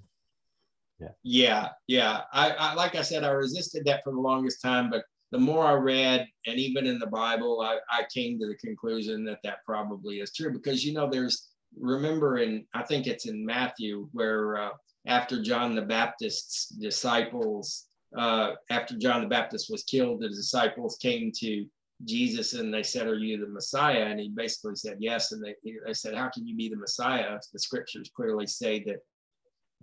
[1.24, 2.22] Yeah, yeah.
[2.32, 5.66] I, I like I said, I resisted that for the longest time, but the more
[5.66, 9.66] I read, and even in the Bible, I, I came to the conclusion that that
[9.66, 11.50] probably is true because you know, there's
[11.80, 14.70] remember in I think it's in Matthew where uh,
[15.08, 21.32] after John the Baptist's disciples, uh, after John the Baptist was killed, the disciples came
[21.40, 21.66] to
[22.06, 25.56] Jesus and they said, "Are you the Messiah?" And he basically said, "Yes." And they,
[25.86, 29.00] they said, "How can you be the Messiah?" The scriptures clearly say that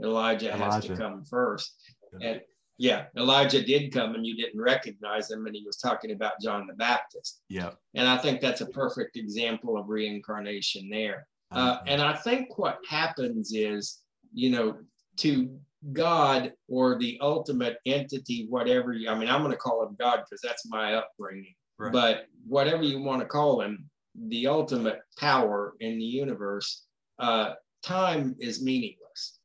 [0.03, 1.75] Elijah, has to come first.
[2.21, 2.41] And
[2.79, 6.67] yeah, Elijah did come and you didn't recognize him, and he was talking about John
[6.67, 7.43] the Baptist.
[7.49, 7.73] Yeah.
[7.95, 11.27] And I think that's a perfect example of reincarnation there.
[11.53, 13.99] Uh, and I think what happens is,
[14.33, 14.77] you know,
[15.17, 15.59] to
[15.93, 20.21] God or the ultimate entity, whatever you, I mean, I'm going to call him God
[20.25, 21.55] because that's my upbringing.
[21.77, 21.93] Right.
[21.93, 23.91] But whatever you want to call him,
[24.29, 26.85] the ultimate power in the universe,
[27.19, 29.40] uh, time is meaningless.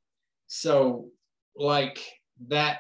[0.47, 1.09] So,
[1.55, 1.99] like
[2.47, 2.79] that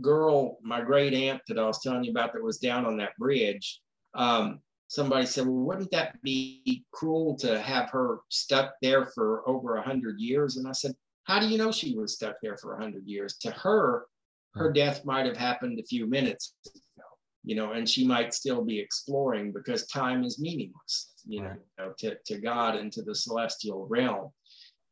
[0.00, 3.16] girl, my great aunt that I was telling you about that was down on that
[3.18, 3.80] bridge,
[4.14, 9.76] um, somebody said, well, wouldn't that be cruel to have her stuck there for over
[9.76, 10.56] a hundred years?
[10.56, 10.94] And I said,
[11.24, 13.36] how do you know she was stuck there for a hundred years?
[13.38, 14.06] To her,
[14.54, 17.06] her death might have happened a few minutes ago,
[17.42, 21.98] you know, and she might still be exploring because time is meaningless, you know, Right.
[21.98, 24.30] to, to God and to the celestial realm.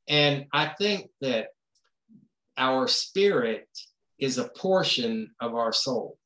[0.09, 1.48] And I think that
[2.57, 3.69] our spirit
[4.19, 6.19] is a portion of our soul.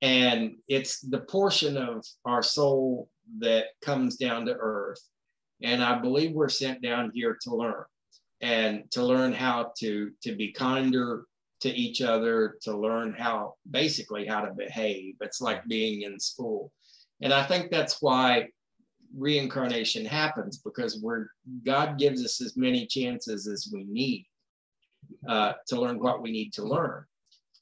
[0.00, 3.08] And it's the portion of our soul
[3.40, 5.00] that comes down to earth.
[5.62, 7.84] And I believe we're sent down here to learn
[8.40, 11.24] and to learn how to, to be kinder
[11.60, 15.16] to each other, to learn how basically how to behave.
[15.20, 16.70] It's like being in school.
[17.20, 18.48] And I think that's why
[19.16, 21.28] reincarnation happens because we're
[21.64, 24.27] God gives us as many chances as we need
[25.26, 27.04] uh, to learn what we need to learn.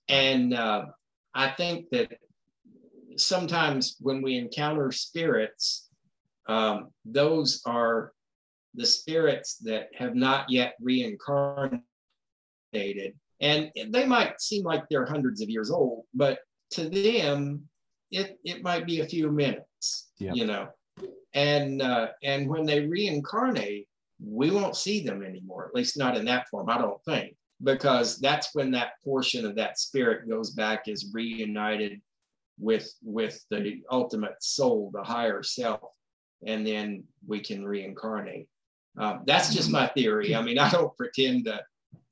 [0.09, 0.87] And uh,
[1.35, 2.13] I think that
[3.17, 5.89] sometimes when we encounter spirits,
[6.49, 8.13] um, those are
[8.75, 11.81] the spirits that have not yet reincarnated.
[13.41, 16.39] And they might seem like they're hundreds of years old, but
[16.71, 17.63] to them,
[18.11, 20.37] it, it might be a few minutes, Yep.
[20.37, 20.69] you know.
[21.35, 23.87] And uh, and when they reincarnate,
[24.25, 28.19] we won't see them anymore, at least not in that form, I don't think, because
[28.19, 32.01] that's when that portion of that spirit goes back, is reunited
[32.59, 35.81] with with the ultimate soul, the higher self,
[36.47, 38.49] and then we can reincarnate.
[38.99, 40.35] Um, that's just my theory.
[40.35, 41.61] I mean, I don't pretend to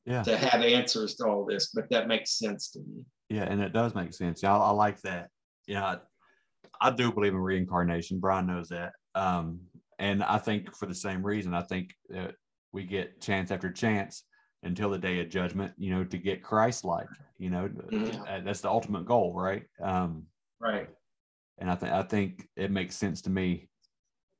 [0.07, 0.23] Yeah.
[0.23, 3.05] to have answers to all this, but that makes sense to me.
[3.31, 4.43] Yeah, and it does make sense.
[4.43, 5.31] Yeah, I, I like that.
[5.67, 8.21] Yeah, I, I do believe in reincarnation.
[8.21, 8.93] Brian knows that.
[9.15, 9.61] Um,
[9.99, 12.35] and I think for the same reason, I think that
[12.73, 14.25] we get chance after chance
[14.65, 17.09] until the day of judgment, you know, to get Christ like,
[17.39, 18.45] you know, Mhm.
[18.45, 19.67] that's the ultimate goal, right?
[19.81, 20.27] Um,
[20.59, 20.89] Right.
[21.59, 23.69] and I think I think it makes sense to me,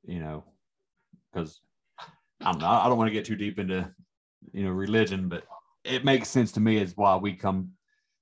[0.03, 0.43] you know,
[1.31, 1.61] because
[2.41, 2.67] I don't know.
[2.67, 3.93] I don't want to get too deep into,
[4.51, 5.45] you know, religion, but
[5.83, 7.77] it makes sense to me as why we come,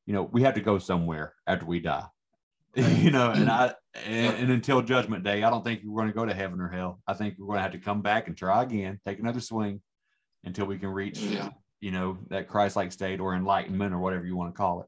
[0.06, 2.06] you know, we have to go somewhere after we die,
[2.76, 3.74] you know, and I
[4.06, 6.68] and, and until Judgment Day, I don't think we're going to go to heaven or
[6.68, 7.02] hell.
[7.08, 9.82] I think we're going to have to come back and try again, take another swing,
[10.44, 11.52] until we can reach, Yeah.
[11.84, 14.88] You know, that Christ-like state or enlightenment or whatever you want to call it.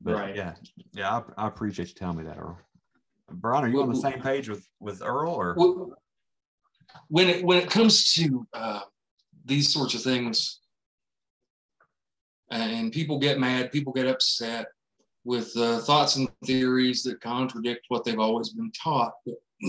[0.00, 0.34] But Right.
[0.34, 0.54] yeah,
[0.92, 2.58] yeah, I, I appreciate you telling me that, Earl.
[3.30, 5.54] Brian, are you on the same page with with Earl or?
[5.56, 5.92] Wh-
[7.08, 8.80] when it when it comes to uh,
[9.44, 10.60] these sorts of things,
[12.50, 14.68] and people get mad, people get upset
[15.24, 19.12] with uh, thoughts and theories that contradict what they've always been taught.
[19.26, 19.34] But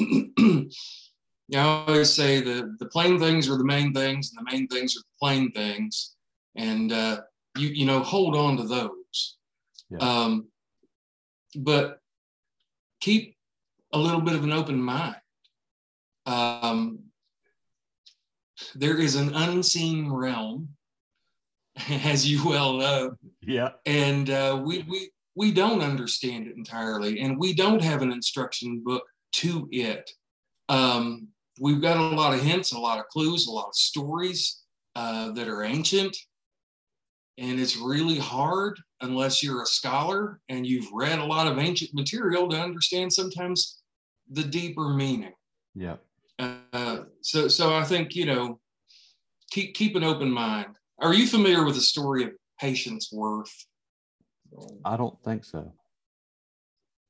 [1.53, 4.95] I always say the the plain things are the main things, and the main things
[4.95, 6.15] are the plain things,
[6.55, 7.21] and uh,
[7.57, 9.37] you you know hold on to those.
[9.89, 9.97] Yeah.
[9.99, 10.47] Um,
[11.55, 11.99] but
[13.01, 13.35] keep
[13.93, 15.15] a little bit of an open mind.
[16.25, 16.99] Um,
[18.75, 20.69] there is an unseen realm,
[21.89, 27.37] as you well know, Yeah, and uh, we we we don't understand it entirely, and
[27.37, 29.03] we don't have an instruction book
[29.33, 30.09] to it.
[30.69, 31.29] Um,
[31.59, 34.63] we've got a lot of hints, a lot of clues, a lot of stories
[34.95, 36.15] uh, that are ancient,
[37.41, 41.91] and it's really hard unless you're a scholar and you've read a lot of ancient
[41.93, 43.81] material to understand sometimes
[44.29, 45.33] the deeper meaning.
[45.75, 45.97] yeah.
[46.39, 48.59] Uh, so, so I think you know,
[49.51, 50.75] keep keep an open mind.
[50.99, 53.53] Are you familiar with the story of Patience Worth?
[54.83, 55.71] I don't think so.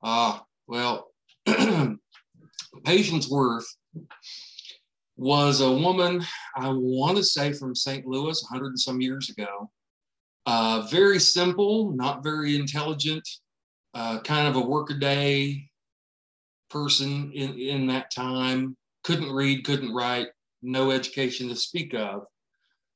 [0.03, 1.11] Ah, well,
[2.83, 3.67] Patience Worth
[5.15, 6.25] was a woman,
[6.57, 8.05] I want to say from St.
[8.05, 9.69] Louis, 100 and some years ago.
[10.45, 13.27] Uh, very simple, not very intelligent,
[13.93, 15.63] uh, kind of a workaday
[16.69, 18.75] person in, in that time.
[19.03, 20.27] Couldn't read, couldn't write,
[20.61, 22.23] no education to speak of.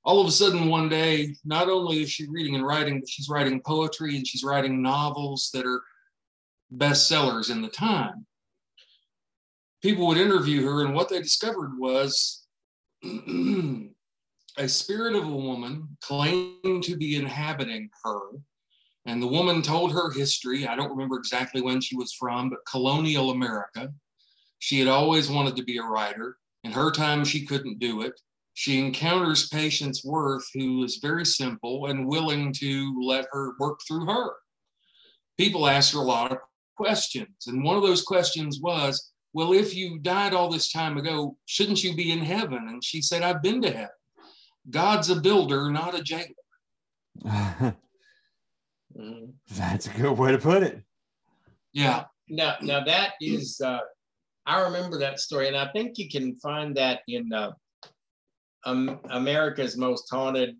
[0.03, 3.29] All of a sudden, one day, not only is she reading and writing, but she's
[3.29, 5.81] writing poetry and she's writing novels that are
[6.75, 8.25] bestsellers in the time.
[9.81, 12.45] People would interview her, and what they discovered was
[14.57, 18.19] a spirit of a woman claimed to be inhabiting her.
[19.05, 20.65] And the woman told her history.
[20.65, 23.93] I don't remember exactly when she was from, but colonial America.
[24.59, 26.37] She had always wanted to be a writer.
[26.63, 28.19] In her time, she couldn't do it.
[28.53, 34.05] She encounters Patience Worth, who is very simple and willing to let her work through
[34.05, 34.31] her.
[35.37, 36.37] People ask her a lot of
[36.77, 37.47] questions.
[37.47, 41.83] And one of those questions was, Well, if you died all this time ago, shouldn't
[41.83, 42.69] you be in heaven?
[42.69, 43.89] And she said, I've been to heaven.
[44.69, 46.25] God's a builder, not a jailer.
[49.51, 50.81] That's a good way to put it.
[51.73, 52.05] Yeah.
[52.29, 53.79] Now, now that is, uh,
[54.45, 57.51] I remember that story, and I think you can find that in uh,
[58.65, 60.55] um, America's Most Haunted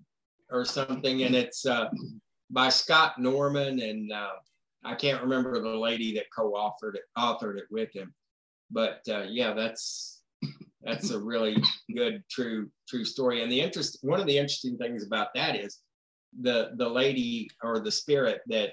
[0.52, 1.90] or something, and it's uh,
[2.52, 4.34] by Scott Norman, and uh,
[4.84, 8.14] I can't remember the lady that co-authored it, authored it with him,
[8.70, 10.15] but uh, yeah, that's
[10.86, 11.58] that's a really
[11.96, 13.42] good, true, true story.
[13.42, 15.80] And the interest, one of the interesting things about that is
[16.42, 18.72] the the lady or the spirit that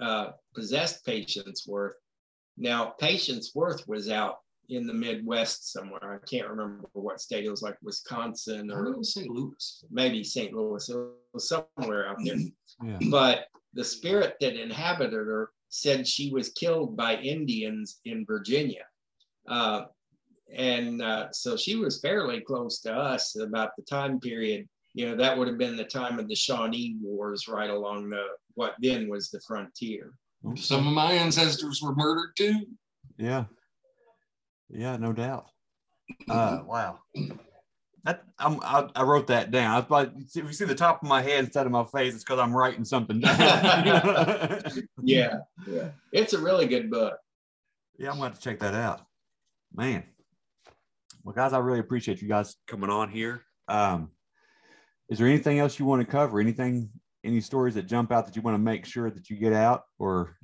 [0.00, 1.96] uh, possessed Patience Worth.
[2.56, 4.36] Now, Patience Worth was out
[4.68, 6.20] in the Midwest somewhere.
[6.22, 7.44] I can't remember what state.
[7.44, 9.28] It was like Wisconsin or St.
[9.28, 9.84] Louis.
[9.90, 10.52] maybe St.
[10.52, 10.88] Louis.
[10.88, 10.96] It
[11.32, 12.36] was somewhere out there.
[12.82, 12.98] Yeah.
[13.10, 18.84] But the spirit that inhabited her said she was killed by Indians in Virginia.
[19.46, 19.82] Uh,
[20.54, 24.68] and uh, so she was fairly close to us about the time period.
[24.94, 28.24] You know, that would have been the time of the Shawnee Wars, right along the
[28.54, 30.12] what then was the frontier.
[30.56, 32.66] Some of my ancestors were murdered too.
[33.16, 33.44] Yeah.
[34.68, 35.46] Yeah, no doubt.
[36.28, 36.98] Uh, wow.
[38.04, 39.76] That I'm, I, I wrote that down.
[39.76, 42.24] I thought if you see the top of my head instead of my face, it's
[42.24, 43.38] because I'm writing something down.
[45.04, 45.90] Yeah, yeah.
[46.12, 47.18] It's a really good book.
[47.98, 49.02] Yeah, I'm going to have to check that out.
[49.74, 50.04] Man.
[51.24, 53.42] Well, guys, I really appreciate you guys coming on here.
[53.68, 54.10] Um,
[55.08, 56.40] is there anything else you want to cover?
[56.40, 56.90] Anything,
[57.22, 59.82] any stories that jump out that you want to make sure that you get out,
[59.98, 60.36] or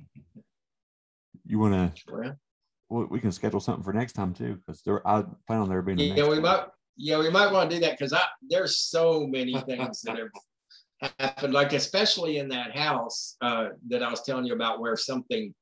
[1.45, 2.03] you want to?
[2.11, 2.35] Well,
[2.89, 5.81] Well, we can schedule something for next time too, because there I plan on there
[5.81, 5.99] being.
[5.99, 6.43] Yeah, we time.
[6.43, 6.63] might.
[6.95, 11.11] Yeah, we might want to do that because I there's so many things that have
[11.19, 11.53] happened.
[11.53, 15.53] Like especially in that house uh, that I was telling you about, where something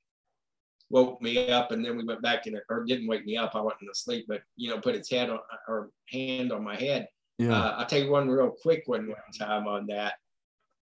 [0.89, 3.55] woke me up, and then we went back in it, or didn't wake me up.
[3.55, 6.75] I went into sleep, but you know, put its head on or hand on my
[6.75, 7.07] head.
[7.37, 7.53] Yeah.
[7.53, 10.13] Uh, I'll tell you one real quick one one time on that.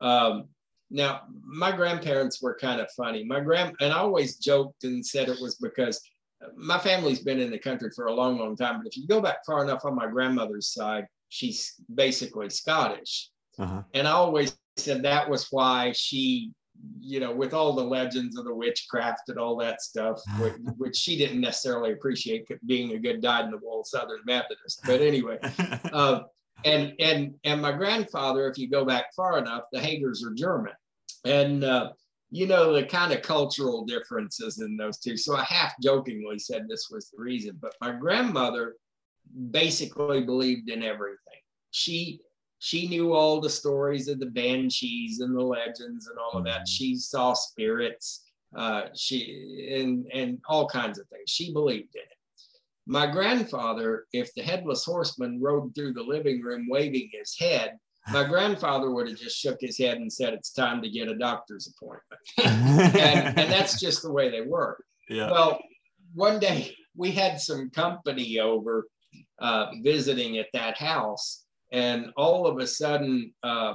[0.01, 0.49] Um,
[0.91, 3.25] now, my grandparents were kind of funny.
[3.25, 6.01] My grand and I always joked and said it was because
[6.57, 8.79] my family's been in the country for a long, long time.
[8.79, 13.31] But if you go back far enough on my grandmother's side, she's basically Scottish.
[13.59, 13.83] Uh-huh.
[13.95, 16.53] And I always said that was why she,
[17.01, 20.97] you know, with all the legends of the witchcraft and all that stuff, which, which
[20.97, 24.81] she didn't necessarily appreciate being a good dyed in the wool Southern Methodist.
[24.85, 25.39] But anyway,
[25.93, 26.23] uh,
[26.65, 30.73] and and and my grandfather, if you go back far enough, the Hagers are German,
[31.25, 31.91] and uh,
[32.31, 35.17] you know the kind of cultural differences in those two.
[35.17, 38.77] So I half jokingly said this was the reason, but my grandmother
[39.51, 41.19] basically believed in everything.
[41.71, 42.21] She
[42.65, 46.67] she knew all the stories of the banshees and the legends and all of that.
[46.67, 48.25] She saw spirits,
[48.57, 51.29] uh, she and and all kinds of things.
[51.29, 52.19] She believed in it.
[52.87, 57.77] My grandfather, if the headless horseman rode through the living room waving his head,
[58.11, 61.19] my grandfather would have just shook his head and said, It's time to get a
[61.19, 62.23] doctor's appointment.
[62.99, 64.79] and, and that's just the way they were.
[65.11, 65.31] Yeah.
[65.31, 65.61] Well,
[66.15, 68.87] one day we had some company over
[69.39, 71.44] uh, visiting at that house,
[71.75, 73.75] and all of a sudden uh,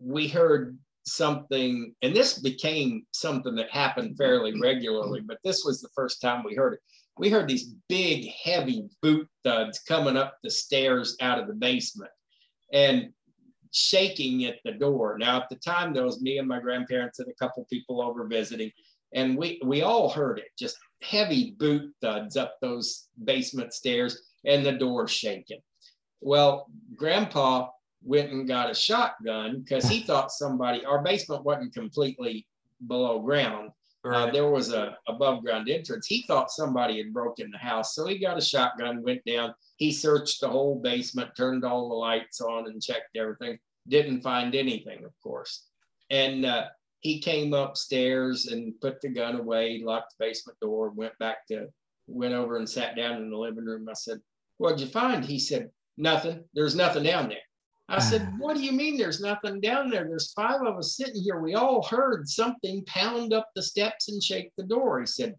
[0.00, 0.76] we heard
[1.06, 6.42] something, and this became something that happened fairly regularly, but this was the first time
[6.42, 6.80] we heard it
[7.20, 12.10] we heard these big, heavy boot thuds coming up the stairs out of the basement
[12.72, 13.10] and
[13.72, 15.18] shaking at the door.
[15.18, 18.26] Now, at the time, there was me and my grandparents and a couple people over
[18.26, 18.70] visiting,
[19.14, 24.64] and we we all heard it, just heavy boot thuds up those basement stairs and
[24.64, 25.60] the door shaking.
[26.20, 27.68] Well, Grandpa
[28.02, 32.46] went and got a shotgun because he thought somebody, our basement wasn't completely
[32.86, 33.70] below ground.
[34.02, 36.06] Uh, there was a above ground entrance.
[36.06, 37.94] He thought somebody had broken the house.
[37.94, 39.54] So he got a shotgun, went down.
[39.76, 43.58] He searched the whole basement, turned all the lights on, and checked everything.
[43.88, 45.66] Didn't find anything, of course.
[46.08, 46.66] And uh,
[47.00, 51.68] he came upstairs and put the gun away, locked the basement door, went back to,
[52.06, 53.86] went over and sat down in the living room.
[53.88, 54.20] I said,
[54.56, 55.24] What'd you find?
[55.24, 55.70] He said,
[56.00, 56.42] Nothing.
[56.54, 57.36] There's nothing down there.
[57.90, 58.36] I said, ah.
[58.38, 60.04] What do you mean there's nothing down there?
[60.04, 61.40] There's five of us sitting here.
[61.40, 65.00] We all heard something pound up the steps and shake the door.
[65.00, 65.34] He said,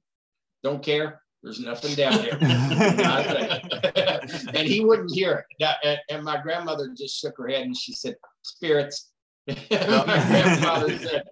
[0.61, 1.23] Don't care.
[1.41, 2.38] There's nothing down there.
[4.53, 5.99] and he wouldn't hear it.
[6.09, 9.09] And my grandmother just shook her head and she said, Spirits.
[9.47, 11.23] my grandfather said,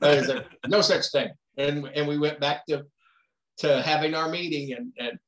[0.00, 1.28] said, No such thing.
[1.58, 2.86] And, and we went back to,
[3.58, 5.18] to having our meeting and, and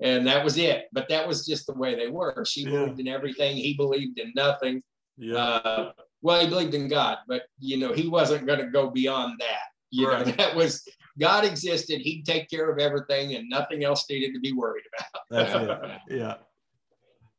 [0.00, 0.86] and that was it.
[0.92, 2.44] But that was just the way they were.
[2.44, 2.70] She Yeah.
[2.70, 3.56] believed in everything.
[3.56, 4.82] He believed in nothing.
[5.16, 5.36] Yeah.
[5.36, 5.92] Uh,
[6.22, 9.62] well, he believed in God, but you know he wasn't going to go beyond that.
[9.90, 10.86] You know that was
[11.18, 12.00] God existed.
[12.00, 15.22] He'd take care of everything, and nothing else needed to be worried about.
[15.30, 16.00] That's it.
[16.18, 16.34] Yeah.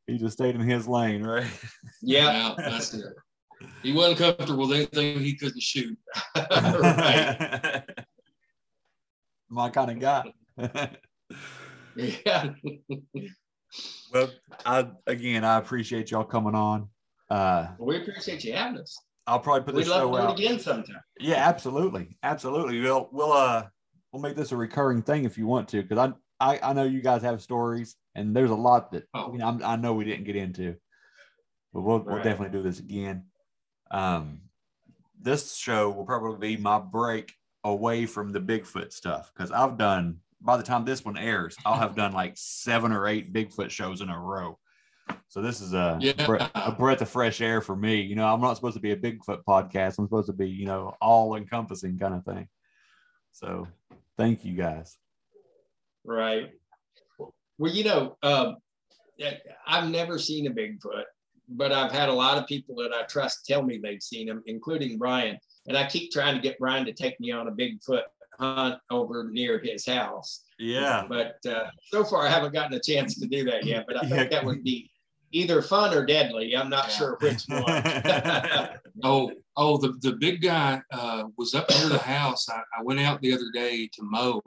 [0.07, 1.45] He just stayed in his lane, right?
[2.01, 3.13] yeah, that's it.
[3.83, 5.97] He wasn't comfortable with anything he couldn't shoot.
[6.35, 7.83] right.
[9.49, 10.33] My kind of guy.
[12.25, 12.53] Yeah.
[14.13, 14.29] well,
[14.65, 16.89] I again, I appreciate y'all coming on.
[17.29, 18.97] Uh, we appreciate you having us.
[19.27, 20.39] I'll probably put We'd this love show out.
[20.39, 21.01] again sometime.
[21.19, 22.79] Yeah, absolutely, absolutely.
[22.81, 23.67] We'll we'll uh
[24.11, 26.83] we'll make this a recurring thing if you want to, because I, I I know
[26.83, 29.31] you guys have stories, and there's a lot that Oh.
[29.31, 30.75] you know, I'm, I know we didn't get into,
[31.73, 33.25] but we'll we'll definitely do this again.
[33.91, 34.41] Um,
[35.21, 40.19] this show will probably be my break away from the Bigfoot stuff because I've done.
[40.41, 44.01] By the time this one airs, I'll have done like seven or eight Bigfoot shows
[44.01, 44.57] in a row.
[45.27, 46.25] So this is a, Yeah.
[46.25, 48.01] bre- a breath of fresh air for me.
[48.01, 49.97] You know, I'm not supposed to be a Bigfoot podcast.
[49.97, 52.47] I'm supposed to be, you know, all encompassing kind of thing.
[53.31, 53.67] So
[54.17, 54.97] thank you guys.
[56.05, 56.51] Right.
[57.57, 58.57] Well, you know, um,
[59.67, 61.03] I've never seen a Bigfoot,
[61.49, 64.41] but I've had a lot of people that I trust tell me they've seen them,
[64.45, 65.37] including Brian.
[65.67, 68.03] And I keep trying to get Brian to take me on a Bigfoot
[68.39, 70.43] hunt over near his house.
[70.57, 71.05] Yeah.
[71.07, 73.85] But uh, so far, I haven't gotten a chance to do that yet.
[73.87, 74.27] But I think Yeah.
[74.29, 74.89] that would be
[75.31, 76.55] either fun or deadly.
[76.55, 76.95] I'm not Yeah.
[76.97, 77.83] sure which one.
[79.03, 82.49] Oh, oh, the, the big guy uh, was up near the house.
[82.49, 84.41] I, I went out the other day to mow.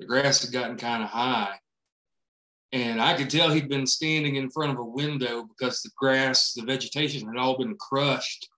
[0.00, 1.54] The grass had gotten kind of high.
[2.72, 6.52] And I could tell he'd been standing in front of a window because the grass,
[6.52, 8.50] the vegetation had all been crushed.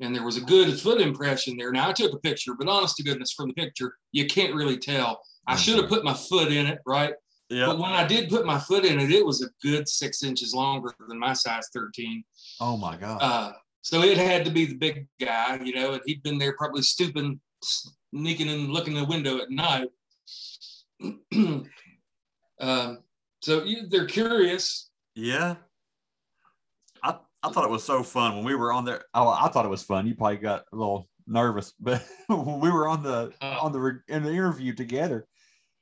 [0.00, 1.72] And there was a good foot impression there.
[1.72, 4.78] Now I took a picture, but honest to goodness, from the picture, you can't really
[4.78, 5.20] tell.
[5.46, 7.14] I should have put my foot in it, right?
[7.50, 7.66] Yeah.
[7.66, 10.54] But when I did put my foot in it, it was a good six inches
[10.54, 12.22] longer than my size 13.
[12.60, 13.18] Oh my God.
[13.20, 13.52] Uh,
[13.82, 16.82] so it had to be the big guy, you know, and he'd been there probably
[16.82, 19.88] stooping, sneaking and looking in the window at night.
[22.60, 22.98] um,
[23.42, 24.90] so you, they're curious.
[25.14, 25.56] Yeah.
[27.42, 29.04] I thought it was so fun when we were on there.
[29.14, 30.06] Oh, I thought it was fun.
[30.06, 34.22] You probably got a little nervous, but when we were on the on the in
[34.22, 35.26] the interview together,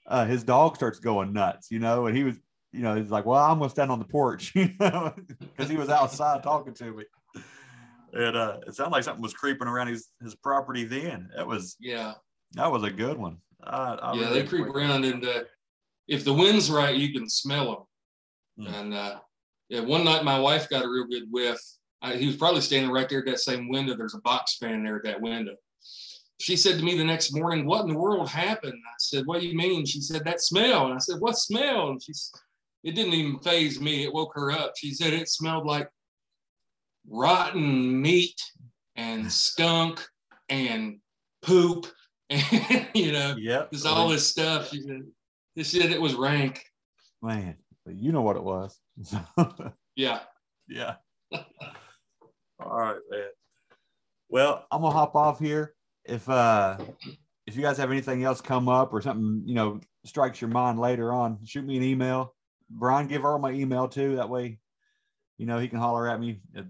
[0.06, 2.36] uh, his dog starts going nuts, you know, and he was,
[2.72, 5.76] you know, he's like, "Well, I'm gonna stand on the porch," you know, because he
[5.76, 7.05] was outside talking to me.
[8.12, 10.85] And uh, it sounded like something was creeping around his his property.
[10.85, 12.14] Then that was Yeah.
[12.52, 13.39] that was a good one.
[13.62, 15.43] I, I yeah, really they creep around and uh,
[16.06, 17.86] if the wind's right, you can smell
[18.56, 18.66] them.
[18.66, 18.80] Mm.
[18.80, 19.18] And uh,
[19.69, 21.59] yeah, one night my wife got a real good whiff.
[22.03, 23.97] I, he was probably standing right there at that same window.
[23.97, 25.55] There's a box fan there at that window.
[26.40, 29.40] She said to me the next morning, "What in the world happened?" I said, "What
[29.40, 32.31] do you mean?" She said, "That smell." And I said, "What smell?" And she's,
[32.85, 34.05] it didn't even phase me.
[34.05, 34.74] It woke her up.
[34.77, 35.89] She said it smelled like
[37.09, 38.40] rotten meat
[38.97, 40.05] and skunk
[40.49, 40.99] and
[41.43, 41.86] poop
[42.31, 43.73] and you know Yep.
[43.73, 44.70] just all this stuff.
[44.70, 45.03] She said,
[45.57, 46.65] they said it was rank.
[47.23, 47.57] man.
[47.86, 48.78] You know what it was.
[49.97, 50.20] Yeah.
[50.70, 50.97] Yeah.
[51.33, 53.29] All right, man.
[54.29, 55.75] Well, I'm gonna hop off here.
[56.05, 56.77] If uh
[57.47, 60.79] if you guys have anything else come up or something, you know, strikes your mind
[60.79, 62.35] later on, shoot me an email.
[62.69, 64.16] Brian, give Earl my email too.
[64.16, 64.59] That way,
[65.39, 66.66] you know, he can holler at me if-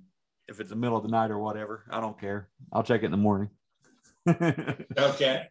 [0.47, 1.85] if it's the middle of the night or whatever.
[1.91, 2.49] I don't care.
[2.73, 3.51] I'll check it in the morning.
[4.29, 5.47] Okay.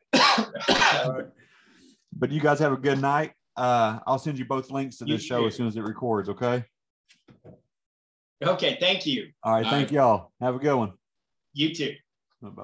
[2.13, 3.33] but you guys have a good night.
[3.57, 5.47] Uh, I'll send you both links to You this show too.
[5.47, 6.29] as soon as it records.
[6.29, 6.63] Okay.
[8.43, 8.77] Okay.
[8.79, 9.29] Thank you.
[9.43, 9.65] All right.
[9.65, 9.91] All Thank right.
[9.93, 10.31] y'all.
[10.39, 10.93] Have a good one.
[11.53, 11.95] You too.
[12.41, 12.63] Bye bye.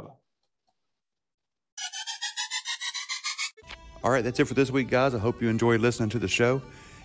[4.03, 5.15] All right, that's it for this week, guys.
[5.15, 6.61] I hope you enjoyed listening to the show.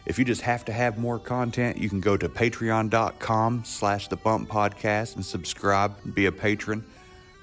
[0.07, 4.17] If you just have to have more content, you can go to patreon.com slash the
[4.17, 6.85] bump podcast and subscribe, be a patron.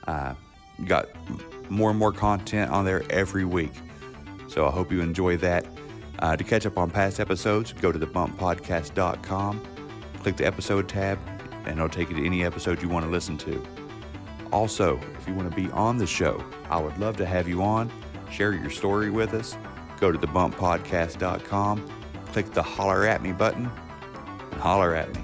[0.07, 0.34] Uh,
[0.77, 1.07] you got
[1.69, 3.72] more and more content on there every week.
[4.49, 5.65] So I hope you enjoy that.
[6.20, 9.62] Uh, to catch up on past episodes, go to thebumppodcast.com,
[10.22, 11.20] click the episode tab,
[11.66, 13.62] and it'll take you to any episode you want to listen to.
[14.52, 17.62] Also, if you want to be on the show, I would love to have you
[17.64, 17.92] on.
[18.32, 19.58] Share your story with us.
[20.00, 21.90] Go to thebumppodcast.com,
[22.28, 23.70] click the holler at me button,
[24.52, 25.22] and holler at me.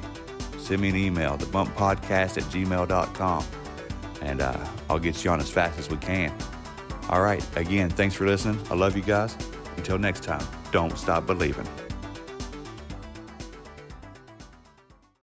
[0.58, 3.46] Send me an email, thebumppodcast at gmail.com,
[4.22, 6.34] and uh, I'll get you on as fast as we can.
[7.10, 8.60] All right, again, thanks for listening.
[8.70, 9.36] I love you guys.
[9.82, 11.91] Until next time, don't stop believing.